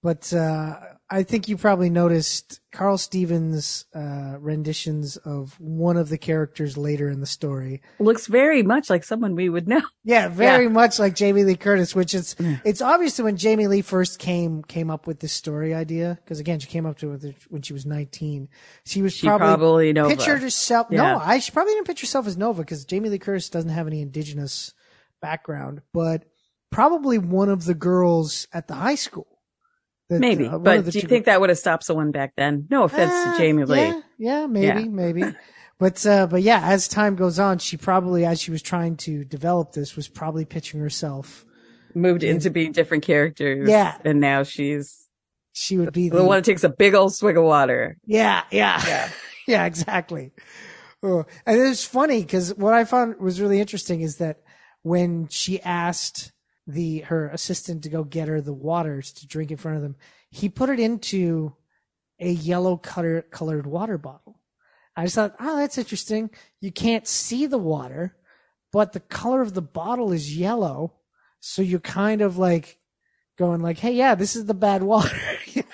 But 0.02 0.32
uh, 0.34 0.78
I 1.14 1.22
think 1.22 1.48
you 1.48 1.56
probably 1.56 1.90
noticed 1.90 2.60
Karl 2.72 2.98
Stevens' 2.98 3.86
uh, 3.94 4.34
renditions 4.40 5.16
of 5.16 5.54
one 5.60 5.96
of 5.96 6.08
the 6.08 6.18
characters 6.18 6.76
later 6.76 7.08
in 7.08 7.20
the 7.20 7.26
story. 7.26 7.82
Looks 8.00 8.26
very 8.26 8.64
much 8.64 8.90
like 8.90 9.04
someone 9.04 9.36
we 9.36 9.48
would 9.48 9.68
know. 9.68 9.82
Yeah, 10.02 10.26
very 10.26 10.64
yeah. 10.64 10.70
much 10.70 10.98
like 10.98 11.14
Jamie 11.14 11.44
Lee 11.44 11.54
Curtis, 11.54 11.94
which 11.94 12.14
is 12.14 12.34
it's 12.64 12.82
obvious 12.82 13.20
when 13.20 13.36
Jamie 13.36 13.68
Lee 13.68 13.80
first 13.80 14.18
came 14.18 14.64
came 14.64 14.90
up 14.90 15.06
with 15.06 15.20
this 15.20 15.32
story 15.32 15.72
idea, 15.72 16.18
because 16.24 16.40
again, 16.40 16.58
she 16.58 16.66
came 16.66 16.84
up 16.84 16.98
to 16.98 17.12
it 17.12 17.36
when 17.48 17.62
she 17.62 17.72
was 17.72 17.86
nineteen. 17.86 18.48
She 18.84 19.00
was 19.00 19.12
she 19.12 19.28
probably, 19.28 19.46
probably 19.46 19.92
Nova. 19.92 20.16
pictured 20.16 20.42
herself. 20.42 20.88
Yeah. 20.90 21.12
No, 21.12 21.18
I 21.20 21.38
she 21.38 21.52
probably 21.52 21.74
didn't 21.74 21.86
picture 21.86 22.06
herself 22.06 22.26
as 22.26 22.36
Nova 22.36 22.62
because 22.62 22.84
Jamie 22.84 23.08
Lee 23.08 23.20
Curtis 23.20 23.50
doesn't 23.50 23.70
have 23.70 23.86
any 23.86 24.02
indigenous 24.02 24.74
background, 25.22 25.80
but 25.92 26.24
probably 26.72 27.18
one 27.18 27.50
of 27.50 27.66
the 27.66 27.74
girls 27.74 28.48
at 28.52 28.66
the 28.66 28.74
high 28.74 28.96
school 28.96 29.33
that, 30.10 30.20
maybe, 30.20 30.46
uh, 30.46 30.58
but 30.58 30.84
do 30.90 30.98
you 30.98 31.08
think 31.08 31.26
that 31.26 31.40
would 31.40 31.48
have 31.48 31.58
stopped 31.58 31.84
someone 31.84 32.10
back 32.10 32.34
then? 32.36 32.66
No 32.70 32.84
offense 32.84 33.12
uh, 33.12 33.32
to 33.32 33.38
Jamie 33.38 33.64
Lee. 33.64 33.78
Yeah, 33.78 34.00
yeah 34.18 34.46
maybe, 34.46 34.66
yeah. 34.66 34.88
maybe. 34.88 35.24
But 35.78 36.06
uh, 36.06 36.26
but 36.26 36.42
yeah, 36.42 36.60
as 36.62 36.88
time 36.88 37.16
goes 37.16 37.38
on, 37.38 37.58
she 37.58 37.76
probably, 37.76 38.24
as 38.24 38.40
she 38.40 38.50
was 38.50 38.62
trying 38.62 38.96
to 38.98 39.24
develop 39.24 39.72
this, 39.72 39.96
was 39.96 40.08
probably 40.08 40.44
pitching 40.44 40.80
herself 40.80 41.44
moved 41.94 42.22
in, 42.22 42.36
into 42.36 42.50
being 42.50 42.72
different 42.72 43.04
characters. 43.04 43.68
Yeah, 43.68 43.96
and 44.04 44.20
now 44.20 44.42
she's 44.42 45.08
she 45.52 45.76
would 45.78 45.92
be 45.92 46.08
the, 46.08 46.18
the 46.18 46.24
one 46.24 46.38
that 46.38 46.44
takes 46.44 46.64
a 46.64 46.68
big 46.68 46.94
old 46.94 47.14
swig 47.14 47.36
of 47.36 47.44
water. 47.44 47.96
Yeah, 48.06 48.44
yeah, 48.50 48.82
yeah, 48.86 49.10
yeah, 49.46 49.64
exactly. 49.64 50.32
Oh. 51.02 51.24
And 51.44 51.60
it's 51.60 51.84
funny 51.84 52.22
because 52.22 52.54
what 52.54 52.72
I 52.72 52.84
found 52.84 53.20
was 53.20 53.40
really 53.40 53.60
interesting 53.60 54.00
is 54.00 54.16
that 54.16 54.38
when 54.82 55.28
she 55.28 55.60
asked 55.60 56.32
the 56.66 57.00
her 57.00 57.28
assistant 57.28 57.82
to 57.82 57.88
go 57.88 58.04
get 58.04 58.28
her 58.28 58.40
the 58.40 58.52
waters 58.52 59.12
to 59.12 59.26
drink 59.26 59.50
in 59.50 59.56
front 59.56 59.76
of 59.76 59.82
them. 59.82 59.96
He 60.30 60.48
put 60.48 60.70
it 60.70 60.80
into 60.80 61.54
a 62.18 62.30
yellow 62.30 62.76
color, 62.76 63.22
colored 63.22 63.66
water 63.66 63.98
bottle. 63.98 64.40
I 64.96 65.04
just 65.04 65.16
thought, 65.16 65.34
oh, 65.40 65.56
that's 65.56 65.78
interesting. 65.78 66.30
You 66.60 66.72
can't 66.72 67.06
see 67.06 67.46
the 67.46 67.58
water, 67.58 68.16
but 68.72 68.92
the 68.92 69.00
color 69.00 69.42
of 69.42 69.54
the 69.54 69.62
bottle 69.62 70.12
is 70.12 70.36
yellow. 70.36 70.94
So 71.40 71.62
you're 71.62 71.80
kind 71.80 72.22
of 72.22 72.38
like 72.38 72.78
going 73.36 73.60
like, 73.60 73.78
Hey, 73.78 73.92
yeah, 73.92 74.14
this 74.14 74.36
is 74.36 74.46
the 74.46 74.54
bad 74.54 74.82
water. 74.82 75.16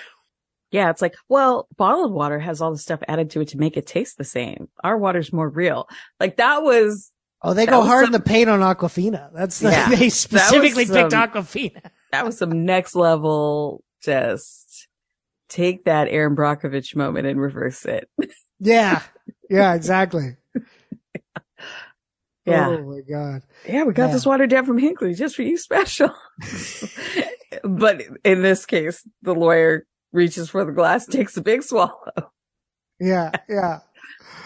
Yeah, 0.71 0.89
it's 0.89 1.01
like, 1.01 1.15
well, 1.27 1.67
bottled 1.77 2.13
water 2.13 2.39
has 2.39 2.61
all 2.61 2.71
the 2.71 2.77
stuff 2.77 3.03
added 3.07 3.29
to 3.31 3.41
it 3.41 3.49
to 3.49 3.57
make 3.57 3.75
it 3.75 3.85
taste 3.85 4.17
the 4.17 4.23
same. 4.23 4.69
Our 4.83 4.97
water's 4.97 5.33
more 5.33 5.49
real. 5.49 5.87
Like 6.17 6.37
that 6.37 6.63
was 6.63 7.11
Oh, 7.43 7.53
they 7.53 7.65
that 7.65 7.71
go 7.71 7.81
hard 7.81 8.05
some, 8.05 8.13
in 8.13 8.21
the 8.21 8.25
paint 8.25 8.49
on 8.49 8.59
Aquafina. 8.59 9.31
That's 9.33 9.59
the, 9.59 9.71
yeah, 9.71 9.89
they 9.95 10.09
specifically 10.09 10.85
some, 10.85 10.95
picked 10.95 11.13
Aquafina. 11.13 11.89
that 12.11 12.25
was 12.25 12.37
some 12.37 12.65
next 12.65 12.95
level. 12.95 13.83
Just 14.03 14.87
take 15.49 15.85
that 15.85 16.07
Erin 16.07 16.35
Brockovich 16.35 16.95
moment 16.95 17.27
and 17.27 17.39
reverse 17.39 17.85
it. 17.85 18.09
yeah, 18.59 19.01
yeah, 19.49 19.73
exactly. 19.73 20.35
yeah. 22.45 22.67
Oh 22.67 22.83
my 22.83 23.01
god. 23.01 23.41
Yeah, 23.67 23.83
we 23.83 23.93
got 23.93 24.07
yeah. 24.07 24.13
this 24.13 24.25
water 24.25 24.45
down 24.45 24.65
from 24.65 24.79
Hinkley 24.79 25.17
just 25.17 25.35
for 25.35 25.41
you, 25.41 25.57
special. 25.57 26.13
but 27.63 28.03
in 28.23 28.43
this 28.43 28.65
case, 28.67 29.07
the 29.23 29.33
lawyer 29.33 29.85
reaches 30.11 30.49
for 30.49 30.63
the 30.63 30.71
glass, 30.71 31.07
takes 31.07 31.37
a 31.37 31.41
big 31.41 31.63
swallow. 31.63 32.31
Yeah, 32.99 33.31
yeah. 33.49 33.79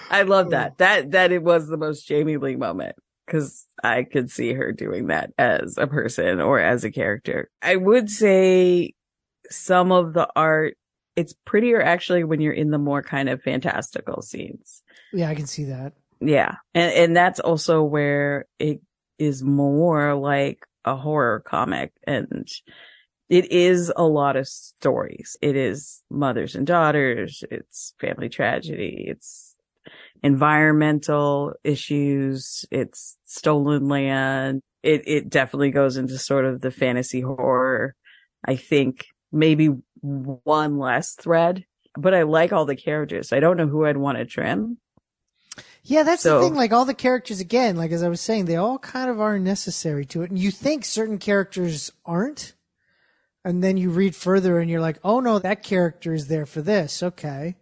I 0.09 0.23
love 0.23 0.47
hmm. 0.47 0.51
that. 0.51 0.77
That 0.77 1.11
that 1.11 1.31
it 1.31 1.43
was 1.43 1.67
the 1.67 1.77
most 1.77 2.07
Jamie 2.07 2.37
Lee 2.37 2.55
moment 2.55 2.95
because 3.25 3.65
I 3.83 4.03
could 4.03 4.31
see 4.31 4.53
her 4.53 4.71
doing 4.71 5.07
that 5.07 5.31
as 5.37 5.77
a 5.77 5.87
person 5.87 6.39
or 6.39 6.59
as 6.59 6.83
a 6.83 6.91
character. 6.91 7.49
I 7.61 7.75
would 7.75 8.09
say 8.09 8.93
some 9.49 9.91
of 9.91 10.13
the 10.13 10.27
art 10.35 10.77
it's 11.15 11.33
prettier 11.45 11.81
actually 11.81 12.23
when 12.23 12.41
you're 12.41 12.53
in 12.53 12.71
the 12.71 12.77
more 12.77 13.01
kind 13.01 13.29
of 13.29 13.41
fantastical 13.41 14.21
scenes. 14.21 14.83
Yeah, 15.13 15.29
I 15.29 15.35
can 15.35 15.47
see 15.47 15.65
that. 15.65 15.93
Yeah. 16.19 16.55
And 16.73 16.93
and 16.93 17.15
that's 17.15 17.39
also 17.39 17.83
where 17.83 18.45
it 18.59 18.81
is 19.17 19.43
more 19.43 20.13
like 20.15 20.65
a 20.83 20.95
horror 20.95 21.39
comic 21.39 21.93
and 22.05 22.47
it 23.29 23.51
is 23.51 23.91
a 23.95 24.03
lot 24.03 24.35
of 24.35 24.47
stories. 24.47 25.35
It 25.41 25.55
is 25.55 26.03
mothers 26.11 26.55
and 26.55 26.67
daughters. 26.67 27.43
It's 27.49 27.93
family 27.99 28.29
tragedy. 28.29 29.05
It's 29.07 29.44
environmental 30.23 31.53
issues. 31.63 32.65
It's 32.71 33.17
stolen 33.25 33.87
land. 33.87 34.61
It, 34.83 35.07
it 35.07 35.29
definitely 35.29 35.71
goes 35.71 35.97
into 35.97 36.17
sort 36.17 36.45
of 36.45 36.61
the 36.61 36.71
fantasy 36.71 37.21
horror. 37.21 37.95
I 38.45 38.55
think 38.55 39.05
maybe 39.31 39.69
one 40.01 40.77
less 40.77 41.13
thread, 41.13 41.65
but 41.97 42.13
I 42.13 42.23
like 42.23 42.53
all 42.53 42.65
the 42.65 42.75
characters. 42.75 43.33
I 43.33 43.39
don't 43.39 43.57
know 43.57 43.67
who 43.67 43.85
I'd 43.85 43.97
want 43.97 44.17
to 44.17 44.25
trim. 44.25 44.77
Yeah, 45.83 46.03
that's 46.03 46.23
so, 46.23 46.39
the 46.39 46.45
thing. 46.45 46.55
Like 46.55 46.73
all 46.73 46.85
the 46.85 46.93
characters, 46.93 47.39
again, 47.39 47.75
like 47.75 47.91
as 47.91 48.03
I 48.03 48.09
was 48.09 48.21
saying, 48.21 48.45
they 48.45 48.55
all 48.55 48.79
kind 48.79 49.09
of 49.09 49.19
are 49.19 49.39
necessary 49.39 50.05
to 50.05 50.23
it. 50.23 50.29
And 50.29 50.39
you 50.39 50.51
think 50.51 50.85
certain 50.85 51.17
characters 51.17 51.91
aren't. 52.05 52.53
And 53.43 53.63
then 53.63 53.77
you 53.77 53.91
read 53.91 54.15
further 54.15 54.59
and 54.59 54.71
you're 54.71 54.81
like, 54.81 54.97
oh 55.03 55.19
no, 55.19 55.37
that 55.37 55.61
character 55.61 56.13
is 56.13 56.27
there 56.27 56.47
for 56.47 56.63
this. 56.63 57.03
Okay 57.03 57.55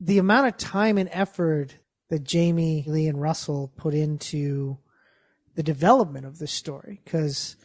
the 0.00 0.18
amount 0.18 0.46
of 0.46 0.56
time 0.56 0.96
and 0.98 1.08
effort 1.12 1.76
that 2.08 2.24
Jamie 2.24 2.84
Lee 2.86 3.06
and 3.06 3.20
Russell 3.20 3.72
put 3.76 3.94
into 3.94 4.78
the 5.54 5.62
development 5.62 6.26
of 6.26 6.38
this 6.38 6.52
story 6.52 7.00
because 7.04 7.56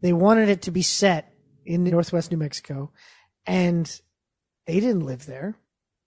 they 0.00 0.12
wanted 0.12 0.48
it 0.48 0.62
to 0.62 0.70
be 0.70 0.82
set 0.82 1.32
in 1.64 1.84
northwest 1.84 2.30
New 2.30 2.36
Mexico 2.36 2.90
and 3.46 4.00
they 4.66 4.80
didn't 4.80 5.06
live 5.06 5.26
there. 5.26 5.56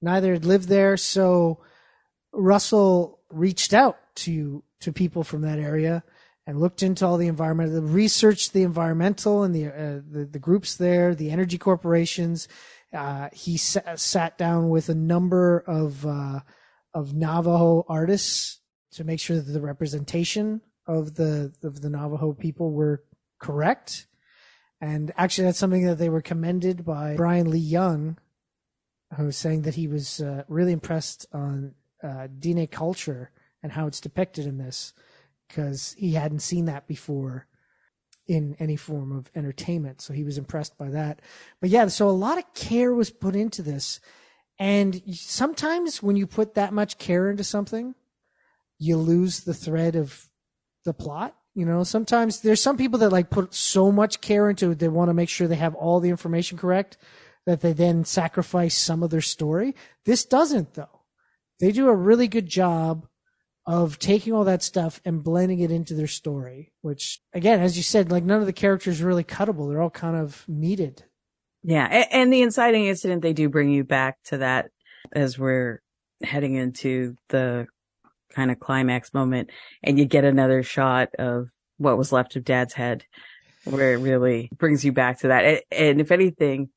Neither 0.01 0.33
had 0.33 0.45
lived 0.45 0.67
there. 0.67 0.97
So 0.97 1.59
Russell 2.31 3.19
reached 3.31 3.73
out 3.73 3.97
to, 4.15 4.63
to 4.81 4.91
people 4.91 5.23
from 5.23 5.41
that 5.41 5.59
area 5.59 6.03
and 6.45 6.59
looked 6.59 6.83
into 6.83 7.05
all 7.05 7.17
the 7.17 7.27
environmental, 7.27 7.81
researched 7.81 8.53
the 8.53 8.63
environmental 8.63 9.43
and 9.43 9.53
the, 9.53 9.67
uh, 9.67 10.01
the, 10.09 10.25
the 10.31 10.39
groups 10.39 10.75
there, 10.75 11.13
the 11.13 11.31
energy 11.31 11.57
corporations, 11.57 12.47
uh, 12.93 13.29
he 13.33 13.57
sat 13.57 14.37
down 14.37 14.69
with 14.69 14.89
a 14.89 14.95
number 14.95 15.59
of 15.67 16.05
uh, 16.05 16.39
of 16.93 17.13
Navajo 17.13 17.85
artists 17.87 18.59
to 18.91 19.03
make 19.03 19.19
sure 19.19 19.35
that 19.37 19.51
the 19.51 19.61
representation 19.61 20.61
of 20.85 21.15
the 21.15 21.53
of 21.63 21.81
the 21.81 21.89
Navajo 21.89 22.33
people 22.33 22.71
were 22.71 23.03
correct. 23.39 24.07
And 24.79 25.11
actually, 25.17 25.45
that's 25.45 25.57
something 25.57 25.85
that 25.85 25.97
they 25.97 26.09
were 26.09 26.21
commended 26.21 26.85
by 26.85 27.15
Brian 27.15 27.49
Lee 27.49 27.59
Young, 27.59 28.17
who 29.15 29.25
was 29.25 29.37
saying 29.37 29.63
that 29.63 29.75
he 29.75 29.87
was 29.87 30.21
uh, 30.21 30.43
really 30.47 30.71
impressed 30.71 31.25
on 31.33 31.73
uh, 32.03 32.27
Diné 32.39 32.69
culture 32.69 33.31
and 33.63 33.71
how 33.71 33.87
it's 33.87 33.99
depicted 33.99 34.45
in 34.45 34.59
this, 34.59 34.93
because 35.47 35.95
he 35.97 36.13
hadn't 36.13 36.39
seen 36.39 36.65
that 36.65 36.87
before 36.87 37.47
in 38.27 38.55
any 38.59 38.75
form 38.75 39.11
of 39.11 39.29
entertainment. 39.35 40.01
So 40.01 40.13
he 40.13 40.23
was 40.23 40.37
impressed 40.37 40.77
by 40.77 40.89
that. 40.89 41.21
But 41.61 41.69
yeah, 41.69 41.87
so 41.87 42.09
a 42.09 42.11
lot 42.11 42.37
of 42.37 42.53
care 42.53 42.93
was 42.93 43.09
put 43.09 43.35
into 43.35 43.61
this. 43.61 43.99
And 44.59 45.01
sometimes 45.13 46.03
when 46.03 46.15
you 46.15 46.27
put 46.27 46.55
that 46.55 46.73
much 46.73 46.97
care 46.97 47.29
into 47.29 47.43
something, 47.43 47.95
you 48.79 48.97
lose 48.97 49.41
the 49.41 49.53
thread 49.53 49.95
of 49.95 50.27
the 50.83 50.93
plot. 50.93 51.35
You 51.53 51.65
know, 51.65 51.83
sometimes 51.83 52.41
there's 52.41 52.61
some 52.61 52.77
people 52.77 52.99
that 52.99 53.11
like 53.11 53.29
put 53.29 53.53
so 53.53 53.91
much 53.91 54.21
care 54.21 54.49
into 54.49 54.71
it, 54.71 54.79
they 54.79 54.87
want 54.87 55.09
to 55.09 55.13
make 55.13 55.29
sure 55.29 55.47
they 55.47 55.55
have 55.55 55.75
all 55.75 55.99
the 55.99 56.09
information 56.09 56.57
correct 56.57 56.97
that 57.45 57.61
they 57.61 57.73
then 57.73 58.03
sacrifice 58.03 58.75
some 58.75 59.01
of 59.01 59.09
their 59.09 59.21
story. 59.21 59.73
This 60.05 60.25
doesn't 60.25 60.73
though. 60.73 61.01
They 61.59 61.71
do 61.71 61.87
a 61.87 61.95
really 61.95 62.27
good 62.27 62.47
job 62.47 63.06
of 63.67 63.99
taking 63.99 64.31
all 64.31 64.45
that 64.45 64.63
stuff 64.63 65.01
and 65.03 65.21
blending 65.21 65.59
it 65.59 65.71
into 65.71 65.93
their 65.93 66.07
story, 66.07 66.71
which 66.81 67.19
again, 67.33 67.59
as 67.59 67.75
you 67.75 67.83
said, 67.83 68.09
like 68.09 68.23
none 68.23 68.39
of 68.39 68.45
the 68.45 68.53
characters 68.53 69.01
are 69.01 69.05
really 69.05 69.25
cuttable. 69.25 69.69
They're 69.69 69.81
all 69.81 69.89
kind 69.89 70.15
of 70.15 70.45
needed. 70.47 71.03
Yeah. 71.63 72.05
And, 72.11 72.31
the 72.31 72.43
inciting 72.43 72.85
incident, 72.85 73.21
they 73.21 73.33
do 73.33 73.49
bring 73.49 73.69
you 73.69 73.83
back 73.83 74.17
to 74.25 74.37
that 74.37 74.69
as 75.11 75.37
we're 75.37 75.81
heading 76.23 76.55
into 76.55 77.17
the 77.27 77.67
kind 78.31 78.51
of 78.51 78.59
climax 78.59 79.13
moment 79.13 79.49
and 79.83 79.99
you 79.99 80.05
get 80.05 80.23
another 80.23 80.63
shot 80.63 81.09
of 81.19 81.49
what 81.77 81.97
was 81.97 82.13
left 82.13 82.37
of 82.37 82.45
dad's 82.45 82.73
head 82.73 83.03
where 83.65 83.93
it 83.93 83.97
really 83.97 84.49
brings 84.57 84.85
you 84.85 84.93
back 84.93 85.19
to 85.19 85.27
that. 85.27 85.63
And 85.71 85.99
if 85.99 86.11
anything, 86.11 86.69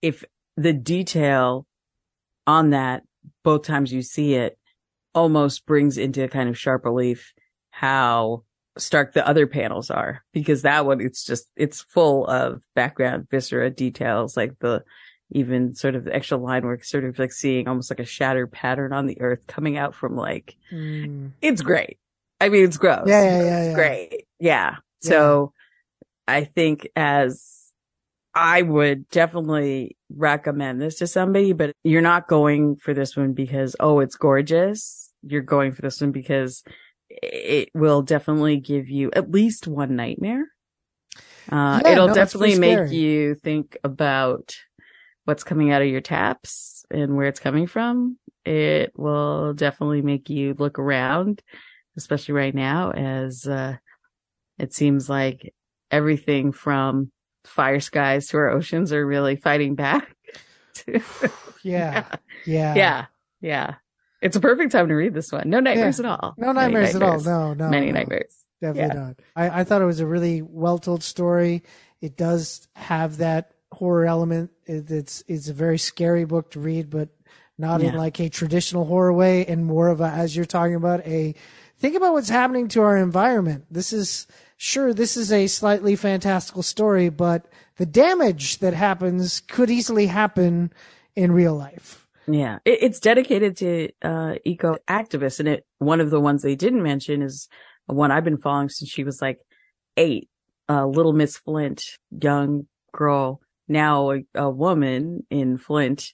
if 0.00 0.24
the 0.56 0.72
detail 0.72 1.66
on 2.46 2.70
that 2.70 3.02
both 3.42 3.64
times 3.64 3.92
you 3.92 4.02
see 4.02 4.34
it 4.34 4.56
almost 5.16 5.64
brings 5.64 5.96
into 5.96 6.22
a 6.22 6.28
kind 6.28 6.48
of 6.48 6.58
sharp 6.58 6.84
relief 6.84 7.32
how 7.70 8.44
stark 8.78 9.14
the 9.14 9.26
other 9.26 9.46
panels 9.46 9.90
are 9.90 10.22
because 10.32 10.62
that 10.62 10.84
one 10.84 11.00
it's 11.00 11.24
just 11.24 11.50
it's 11.56 11.80
full 11.80 12.26
of 12.26 12.62
background 12.74 13.26
viscera 13.30 13.70
details 13.70 14.36
like 14.36 14.58
the 14.58 14.84
even 15.32 15.74
sort 15.74 15.94
of 15.94 16.04
the 16.04 16.14
extra 16.14 16.36
line 16.36 16.64
work 16.64 16.84
sort 16.84 17.04
of 17.04 17.18
like 17.18 17.32
seeing 17.32 17.66
almost 17.66 17.90
like 17.90 17.98
a 17.98 18.04
shattered 18.04 18.52
pattern 18.52 18.92
on 18.92 19.06
the 19.06 19.20
earth 19.22 19.46
coming 19.46 19.78
out 19.78 19.94
from 19.94 20.14
like 20.14 20.56
mm. 20.70 21.32
it's 21.40 21.62
great 21.62 21.98
i 22.40 22.50
mean 22.50 22.64
it's 22.64 22.76
gross 22.76 23.08
yeah 23.08 23.22
yeah 23.22 23.42
yeah, 23.42 23.64
yeah. 23.64 23.74
great 23.74 24.10
yeah. 24.12 24.70
yeah 24.70 24.76
so 25.00 25.52
i 26.28 26.44
think 26.44 26.86
as 26.94 27.65
i 28.36 28.62
would 28.62 29.08
definitely 29.08 29.96
recommend 30.14 30.80
this 30.80 30.98
to 30.98 31.06
somebody 31.06 31.52
but 31.52 31.72
you're 31.82 32.00
not 32.00 32.28
going 32.28 32.76
for 32.76 32.94
this 32.94 33.16
one 33.16 33.32
because 33.32 33.74
oh 33.80 33.98
it's 33.98 34.14
gorgeous 34.14 35.12
you're 35.22 35.42
going 35.42 35.72
for 35.72 35.82
this 35.82 36.00
one 36.00 36.12
because 36.12 36.62
it 37.08 37.70
will 37.74 38.02
definitely 38.02 38.58
give 38.58 38.88
you 38.88 39.10
at 39.12 39.30
least 39.30 39.66
one 39.66 39.96
nightmare. 39.96 40.44
Uh, 41.50 41.80
yeah, 41.84 41.92
it'll 41.92 42.08
no, 42.08 42.14
definitely 42.14 42.58
make 42.58 42.90
you 42.90 43.34
think 43.36 43.76
about 43.84 44.56
what's 45.24 45.44
coming 45.44 45.70
out 45.70 45.82
of 45.82 45.88
your 45.88 46.00
taps 46.00 46.84
and 46.90 47.16
where 47.16 47.28
it's 47.28 47.40
coming 47.40 47.66
from. 47.66 48.18
It 48.44 48.92
will 48.96 49.54
definitely 49.54 50.02
make 50.02 50.28
you 50.28 50.54
look 50.58 50.78
around, 50.78 51.42
especially 51.96 52.34
right 52.34 52.54
now 52.54 52.90
as, 52.90 53.46
uh, 53.46 53.76
it 54.58 54.72
seems 54.72 55.08
like 55.08 55.54
everything 55.90 56.52
from 56.52 57.10
fire 57.46 57.80
skies 57.80 58.28
to 58.28 58.36
our 58.38 58.50
oceans 58.50 58.92
are 58.92 59.06
really 59.06 59.36
fighting 59.36 59.74
back. 59.74 60.16
yeah. 61.62 62.04
Yeah. 62.44 62.74
Yeah. 62.74 63.06
Yeah. 63.40 63.74
It's 64.22 64.36
a 64.36 64.40
perfect 64.40 64.72
time 64.72 64.88
to 64.88 64.94
read 64.94 65.14
this 65.14 65.30
one. 65.30 65.48
No 65.48 65.60
nightmares 65.60 65.98
yeah. 65.98 66.06
at 66.06 66.20
all. 66.20 66.34
No 66.36 66.52
nightmares, 66.52 66.94
nightmares, 66.94 67.26
at 67.26 67.32
all. 67.32 67.54
No, 67.54 67.64
no. 67.64 67.70
Many 67.70 67.92
no. 67.92 67.98
nightmares. 67.98 68.34
Definitely 68.60 68.96
yeah. 68.96 69.06
not. 69.06 69.16
I, 69.34 69.60
I 69.60 69.64
thought 69.64 69.82
it 69.82 69.86
was 69.86 70.00
a 70.00 70.06
really 70.06 70.42
well 70.42 70.78
told 70.78 71.02
story. 71.02 71.62
It 72.00 72.16
does 72.16 72.66
have 72.74 73.18
that 73.18 73.52
horror 73.72 74.06
element. 74.06 74.50
It, 74.64 74.90
it's 74.90 75.22
it's 75.28 75.48
a 75.48 75.54
very 75.54 75.78
scary 75.78 76.24
book 76.24 76.50
to 76.52 76.60
read, 76.60 76.88
but 76.88 77.10
not 77.58 77.82
yeah. 77.82 77.88
in 77.88 77.94
like 77.94 78.18
a 78.20 78.28
traditional 78.28 78.84
horror 78.84 79.12
way, 79.12 79.44
and 79.46 79.64
more 79.64 79.88
of 79.88 80.00
a 80.00 80.06
as 80.06 80.34
you're 80.34 80.46
talking 80.46 80.74
about 80.74 81.06
a 81.06 81.34
think 81.78 81.94
about 81.94 82.14
what's 82.14 82.28
happening 82.28 82.68
to 82.68 82.82
our 82.82 82.96
environment. 82.96 83.66
This 83.70 83.92
is 83.92 84.26
sure 84.56 84.92
this 84.92 85.16
is 85.16 85.32
a 85.32 85.46
slightly 85.46 85.96
fantastical 85.96 86.62
story, 86.62 87.08
but 87.08 87.46
the 87.76 87.86
damage 87.86 88.58
that 88.58 88.74
happens 88.74 89.40
could 89.40 89.70
easily 89.70 90.06
happen 90.06 90.72
in 91.14 91.32
real 91.32 91.54
life. 91.54 92.06
Yeah, 92.26 92.58
it, 92.64 92.78
it's 92.82 93.00
dedicated 93.00 93.56
to 93.58 93.90
uh, 94.02 94.34
eco 94.44 94.76
activists, 94.88 95.38
and 95.40 95.48
it 95.48 95.66
one 95.78 96.00
of 96.00 96.10
the 96.10 96.20
ones 96.20 96.42
they 96.42 96.56
didn't 96.56 96.82
mention 96.82 97.22
is 97.22 97.48
one 97.86 98.10
I've 98.10 98.24
been 98.24 98.38
following 98.38 98.68
since 98.68 98.90
she 98.90 99.04
was 99.04 99.22
like 99.22 99.38
eight. 99.96 100.28
Uh, 100.68 100.86
little 100.86 101.12
Miss 101.12 101.36
Flint, 101.36 101.84
young 102.10 102.66
girl, 102.92 103.40
now 103.68 104.10
a, 104.10 104.24
a 104.34 104.50
woman 104.50 105.24
in 105.30 105.58
Flint, 105.58 106.12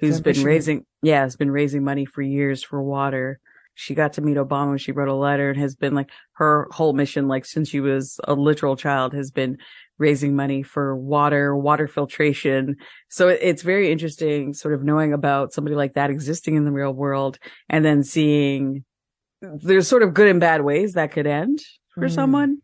who's 0.00 0.20
been 0.20 0.42
raising, 0.42 0.84
yeah, 1.00 1.20
has 1.20 1.36
been 1.36 1.50
raising 1.50 1.84
money 1.84 2.04
for 2.04 2.20
years 2.20 2.64
for 2.64 2.82
water. 2.82 3.38
She 3.74 3.94
got 3.94 4.14
to 4.14 4.20
meet 4.20 4.36
Obama 4.36 4.70
when 4.70 4.78
she 4.78 4.92
wrote 4.92 5.08
a 5.08 5.14
letter 5.14 5.50
and 5.50 5.58
has 5.58 5.74
been 5.74 5.94
like 5.94 6.10
her 6.34 6.68
whole 6.70 6.92
mission, 6.92 7.28
like 7.28 7.44
since 7.44 7.68
she 7.68 7.80
was 7.80 8.20
a 8.24 8.34
literal 8.34 8.76
child, 8.76 9.14
has 9.14 9.30
been 9.30 9.58
raising 9.98 10.34
money 10.34 10.62
for 10.62 10.96
water, 10.96 11.56
water 11.56 11.86
filtration. 11.86 12.76
So 13.08 13.28
it's 13.28 13.62
very 13.62 13.92
interesting 13.92 14.52
sort 14.54 14.74
of 14.74 14.82
knowing 14.82 15.12
about 15.12 15.52
somebody 15.52 15.76
like 15.76 15.94
that 15.94 16.10
existing 16.10 16.56
in 16.56 16.64
the 16.64 16.72
real 16.72 16.92
world 16.92 17.38
and 17.68 17.84
then 17.84 18.02
seeing 18.02 18.84
there's 19.40 19.88
sort 19.88 20.02
of 20.02 20.14
good 20.14 20.28
and 20.28 20.40
bad 20.40 20.62
ways 20.62 20.94
that 20.94 21.12
could 21.12 21.26
end 21.26 21.60
for 21.94 22.08
mm. 22.08 22.14
someone. 22.14 22.58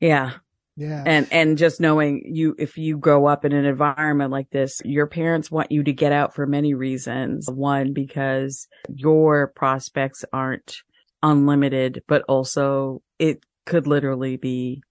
Yeah. 0.00 0.32
Yeah. 0.80 1.02
And, 1.04 1.28
and 1.30 1.58
just 1.58 1.78
knowing 1.78 2.22
you, 2.24 2.54
if 2.58 2.78
you 2.78 2.96
grow 2.96 3.26
up 3.26 3.44
in 3.44 3.52
an 3.52 3.66
environment 3.66 4.30
like 4.30 4.48
this, 4.48 4.80
your 4.82 5.06
parents 5.06 5.50
want 5.50 5.70
you 5.70 5.84
to 5.84 5.92
get 5.92 6.10
out 6.10 6.34
for 6.34 6.46
many 6.46 6.72
reasons. 6.72 7.50
One, 7.50 7.92
because 7.92 8.66
your 8.88 9.48
prospects 9.48 10.24
aren't 10.32 10.76
unlimited, 11.22 12.02
but 12.08 12.22
also 12.28 13.02
it 13.18 13.44
could 13.66 13.86
literally 13.86 14.38
be 14.38 14.82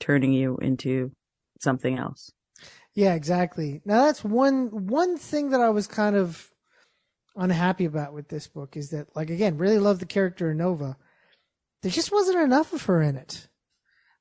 turning 0.00 0.34
you 0.34 0.58
into 0.60 1.12
something 1.62 1.98
else. 1.98 2.30
Yeah, 2.94 3.14
exactly. 3.14 3.80
Now 3.86 4.04
that's 4.04 4.22
one 4.22 4.86
one 4.86 5.16
thing 5.16 5.50
that 5.50 5.62
I 5.62 5.70
was 5.70 5.86
kind 5.86 6.14
of 6.14 6.50
unhappy 7.36 7.86
about 7.86 8.12
with 8.12 8.28
this 8.28 8.48
book 8.48 8.76
is 8.76 8.90
that 8.90 9.16
like 9.16 9.30
again, 9.30 9.56
really 9.56 9.78
love 9.78 9.98
the 9.98 10.04
character 10.04 10.50
of 10.50 10.58
Nova. 10.58 10.98
There 11.80 11.90
just 11.90 12.12
wasn't 12.12 12.38
enough 12.38 12.74
of 12.74 12.82
her 12.82 13.00
in 13.00 13.16
it. 13.16 13.48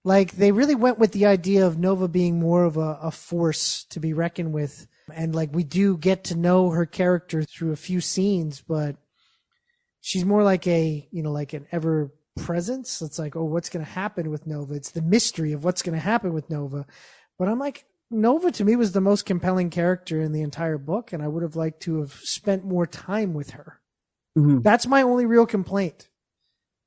Like 0.08 0.38
they 0.38 0.54
really 0.54 0.74
went 0.74 1.00
with 1.00 1.12
the 1.12 1.26
idea 1.26 1.68
of 1.68 1.78
Nova 1.78 2.08
being 2.08 2.40
more 2.40 2.64
of 2.64 2.78
a, 2.78 2.98
a 3.02 3.12
force 3.12 3.84
to 3.90 4.00
be 4.00 4.14
reckoned 4.14 4.54
with. 4.54 4.88
And 5.14 5.36
like 5.36 5.54
we 5.54 5.66
do 5.66 5.98
get 5.98 6.24
to 6.26 6.36
know 6.38 6.70
her 6.70 6.86
character 6.86 7.44
through 7.44 7.74
a 7.74 7.76
few 7.76 8.00
scenes, 8.00 8.62
but 8.62 8.96
she's 10.00 10.24
more 10.24 10.44
like 10.44 10.66
a, 10.66 11.06
you 11.12 11.22
know, 11.22 11.34
like 11.34 11.52
an 11.52 11.68
ever 11.74 12.14
presence. 12.38 13.02
It's 13.02 13.20
like, 13.20 13.36
oh, 13.36 13.44
what's 13.44 13.68
going 13.68 13.84
to 13.84 13.92
happen 13.92 14.32
with 14.32 14.48
Nova? 14.48 14.76
It's 14.76 14.92
the 14.92 15.02
mystery 15.02 15.52
of 15.52 15.66
what's 15.66 15.82
going 15.82 15.98
to 15.98 16.02
happen 16.02 16.32
with 16.32 16.50
Nova. 16.50 16.86
But 17.38 17.50
I'm 17.50 17.60
like, 17.60 17.84
Nova 18.10 18.50
to 18.52 18.64
me 18.64 18.78
was 18.78 18.94
the 18.94 19.02
most 19.02 19.26
compelling 19.26 19.70
character 19.70 20.22
in 20.22 20.32
the 20.32 20.42
entire 20.42 20.78
book, 20.78 21.12
and 21.12 21.22
I 21.22 21.28
would 21.28 21.44
have 21.44 21.58
liked 21.58 21.82
to 21.82 22.00
have 22.00 22.14
spent 22.14 22.64
more 22.64 22.88
time 22.88 23.34
with 23.34 23.50
her. 23.50 23.82
Mm-hmm. 24.38 24.62
That's 24.62 24.88
my 24.88 25.02
only 25.02 25.26
real 25.26 25.46
complaint. 25.46 26.08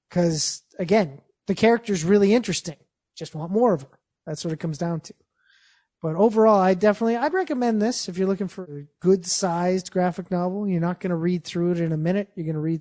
Because 0.08 0.62
again, 0.78 1.20
the 1.48 1.54
character's 1.54 2.02
really 2.02 2.32
interesting. 2.32 2.76
Just 3.20 3.34
want 3.34 3.52
more 3.52 3.74
of 3.74 3.82
her. 3.82 3.98
That's 4.26 4.44
what 4.44 4.54
it 4.54 4.60
comes 4.60 4.78
down 4.78 5.00
to. 5.02 5.14
But 6.00 6.16
overall, 6.16 6.58
I 6.58 6.72
definitely 6.72 7.18
I'd 7.18 7.34
recommend 7.34 7.82
this 7.82 8.08
if 8.08 8.16
you're 8.16 8.26
looking 8.26 8.48
for 8.48 8.64
a 8.64 8.86
good 9.00 9.26
sized 9.26 9.90
graphic 9.90 10.30
novel. 10.30 10.66
You're 10.66 10.80
not 10.80 11.00
going 11.00 11.10
to 11.10 11.16
read 11.16 11.44
through 11.44 11.72
it 11.72 11.80
in 11.80 11.92
a 11.92 11.98
minute. 11.98 12.30
You're 12.34 12.46
going 12.46 12.54
to 12.54 12.60
read 12.60 12.80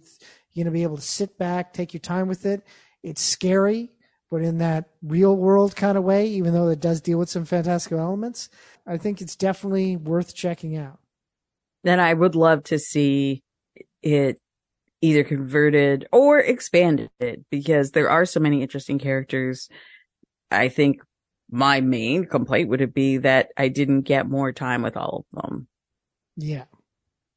you're 0.53 0.63
going 0.63 0.73
to 0.73 0.77
be 0.77 0.83
able 0.83 0.95
to 0.95 1.01
sit 1.01 1.37
back, 1.37 1.73
take 1.73 1.93
your 1.93 1.99
time 1.99 2.29
with 2.29 2.45
it. 2.45 2.63
It's 3.03 3.21
scary, 3.21 3.91
but 4.31 4.41
in 4.41 4.59
that 4.59 4.85
real 5.03 5.35
world 5.35 5.75
kind 5.75 5.97
of 5.97 6.05
way, 6.05 6.27
even 6.27 6.53
though 6.53 6.69
it 6.69 6.79
does 6.79 7.01
deal 7.01 7.19
with 7.19 7.29
some 7.29 7.43
fantastical 7.43 7.99
elements, 7.99 8.49
I 8.87 8.97
think 8.97 9.19
it's 9.19 9.35
definitely 9.35 9.97
worth 9.97 10.33
checking 10.33 10.77
out. 10.77 10.99
Then 11.83 11.99
I 11.99 12.13
would 12.13 12.35
love 12.35 12.63
to 12.65 12.79
see 12.79 13.43
it 14.01 14.39
either 15.01 15.23
converted 15.25 16.07
or 16.11 16.39
expanded 16.39 17.09
because 17.49 17.91
there 17.91 18.09
are 18.09 18.25
so 18.25 18.39
many 18.39 18.61
interesting 18.61 18.99
characters. 18.99 19.69
I 20.51 20.69
think 20.69 21.01
my 21.49 21.81
main 21.81 22.25
complaint 22.25 22.69
would 22.69 22.93
be 22.93 23.17
that 23.17 23.49
I 23.57 23.69
didn't 23.69 24.01
get 24.01 24.29
more 24.29 24.51
time 24.51 24.81
with 24.81 24.97
all 24.97 25.25
of 25.33 25.41
them. 25.41 25.67
Yeah. 26.35 26.65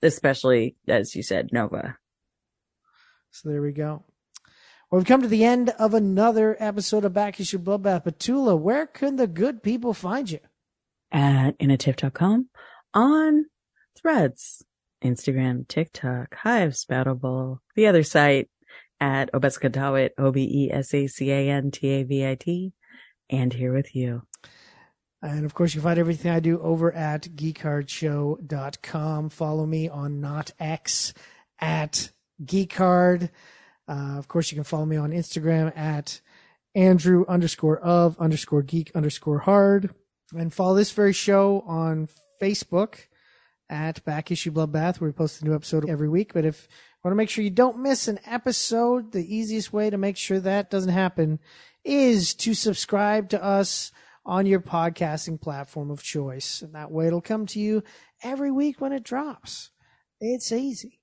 Especially, 0.03 0.77
as 0.88 1.14
you 1.14 1.22
said, 1.22 1.51
Nova. 1.53 1.96
So 3.31 3.48
there 3.48 3.62
we 3.62 3.72
go. 3.72 4.05
Well, 4.90 4.98
we've 4.98 5.07
come 5.07 5.22
to 5.22 5.29
the 5.29 5.44
end 5.44 5.70
of 5.79 5.94
another 5.94 6.57
episode 6.61 7.07
of 7.07 7.14
Back 7.14 7.40
Issue 7.40 7.59
Bloodbath. 7.59 8.05
Petula, 8.05 8.59
where 8.59 8.87
can 8.87 9.16
the 9.16 9.27
good 9.27 9.62
people 9.62 9.94
find 9.94 10.31
you? 10.31 10.40
At 11.11 11.59
inatif.com, 11.59 12.51
on 12.92 13.46
threads, 13.96 14.62
Instagram, 15.03 15.66
TikTok, 15.66 16.35
Hive, 16.35 16.72
Spoutable, 16.72 17.61
the 17.75 17.87
other 17.87 18.03
site 18.03 18.51
at 19.01 19.33
Obesacantavit, 19.33 20.11
O-B-E-S-A-C-A-N-T-A-V-I-T, 20.18 22.72
and 23.33 23.53
here 23.53 23.73
with 23.73 23.97
you. 23.97 24.23
And 25.23 25.45
of 25.45 25.55
course, 25.55 25.75
you 25.75 25.81
find 25.81 25.99
everything 25.99 26.31
I 26.31 26.38
do 26.40 26.61
over 26.61 26.92
at 26.92 27.23
geekhardshow.com. 27.23 29.29
Follow 29.31 29.66
me 29.66 29.88
on 29.88 30.21
not 30.21 30.51
X 30.61 31.14
at 31.61 32.11
geekhard. 32.45 33.31
Uh, 33.88 34.18
of 34.18 34.29
course, 34.29 34.53
you 34.53 34.57
can 34.57 34.64
follow 34.64 34.85
me 34.85 34.97
on 34.97 35.12
Instagram 35.12 35.77
at 35.77 36.21
Andrew 36.75 37.25
underscore 37.29 37.79
of 37.79 38.18
underscore 38.18 38.62
geek 38.62 38.90
underscore 38.95 39.40
hard. 39.40 39.95
And 40.37 40.53
follow 40.53 40.75
this 40.75 40.92
very 40.92 41.12
show 41.12 41.62
on 41.66 42.09
Facebook 42.40 42.95
at 43.68 44.05
Back 44.05 44.31
Issue 44.31 44.51
Bloodbath, 44.51 45.01
where 45.01 45.09
we 45.09 45.12
post 45.12 45.40
a 45.40 45.45
new 45.45 45.55
episode 45.55 45.88
every 45.88 46.09
week. 46.09 46.35
But 46.35 46.45
if 46.45 46.66
you 46.68 46.99
want 47.05 47.12
to 47.12 47.16
make 47.16 47.31
sure 47.31 47.45
you 47.45 47.51
don't 47.51 47.79
miss 47.79 48.09
an 48.09 48.18
episode, 48.27 49.12
the 49.12 49.35
easiest 49.35 49.73
way 49.73 49.88
to 49.88 49.99
make 49.99 50.16
sure 50.16 50.40
that 50.40 50.71
doesn't 50.71 50.92
happen 50.92 51.38
is 51.85 52.35
to 52.35 52.55
subscribe 52.55 53.29
to 53.31 53.42
us 53.42 53.92
on 54.25 54.47
your 54.47 54.61
podcasting 54.61 55.40
platform 55.40 55.90
of 55.90 56.03
choice. 56.03 56.62
And 56.62 56.75
that 56.75 56.90
way 56.90 57.07
it'll 57.07 57.21
come 57.21 57.47
to 57.47 57.61
you 57.61 57.83
every 58.23 58.51
week 58.51 58.81
when 58.81 58.92
it 58.92 59.03
drops. 59.03 59.71
It's 60.21 60.53
easy. 60.53 61.01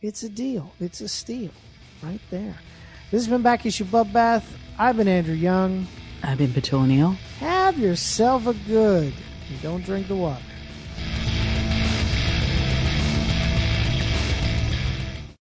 It's 0.00 0.22
a 0.22 0.28
deal. 0.28 0.72
It's 0.80 1.00
a 1.00 1.08
steal 1.08 1.52
right 2.02 2.20
there. 2.30 2.56
This 3.10 3.22
has 3.22 3.28
been 3.28 3.42
Back 3.42 3.64
Issue 3.64 3.84
Bub 3.84 4.12
Bath. 4.12 4.56
I've 4.78 4.96
been 4.96 5.08
Andrew 5.08 5.34
Young. 5.34 5.86
I've 6.22 6.38
been 6.38 6.88
Neal. 6.88 7.10
Have 7.40 7.78
yourself 7.78 8.46
a 8.46 8.54
good. 8.54 9.12
And 9.48 9.62
don't 9.62 9.84
drink 9.84 10.08
the 10.08 10.16
water. 10.16 10.42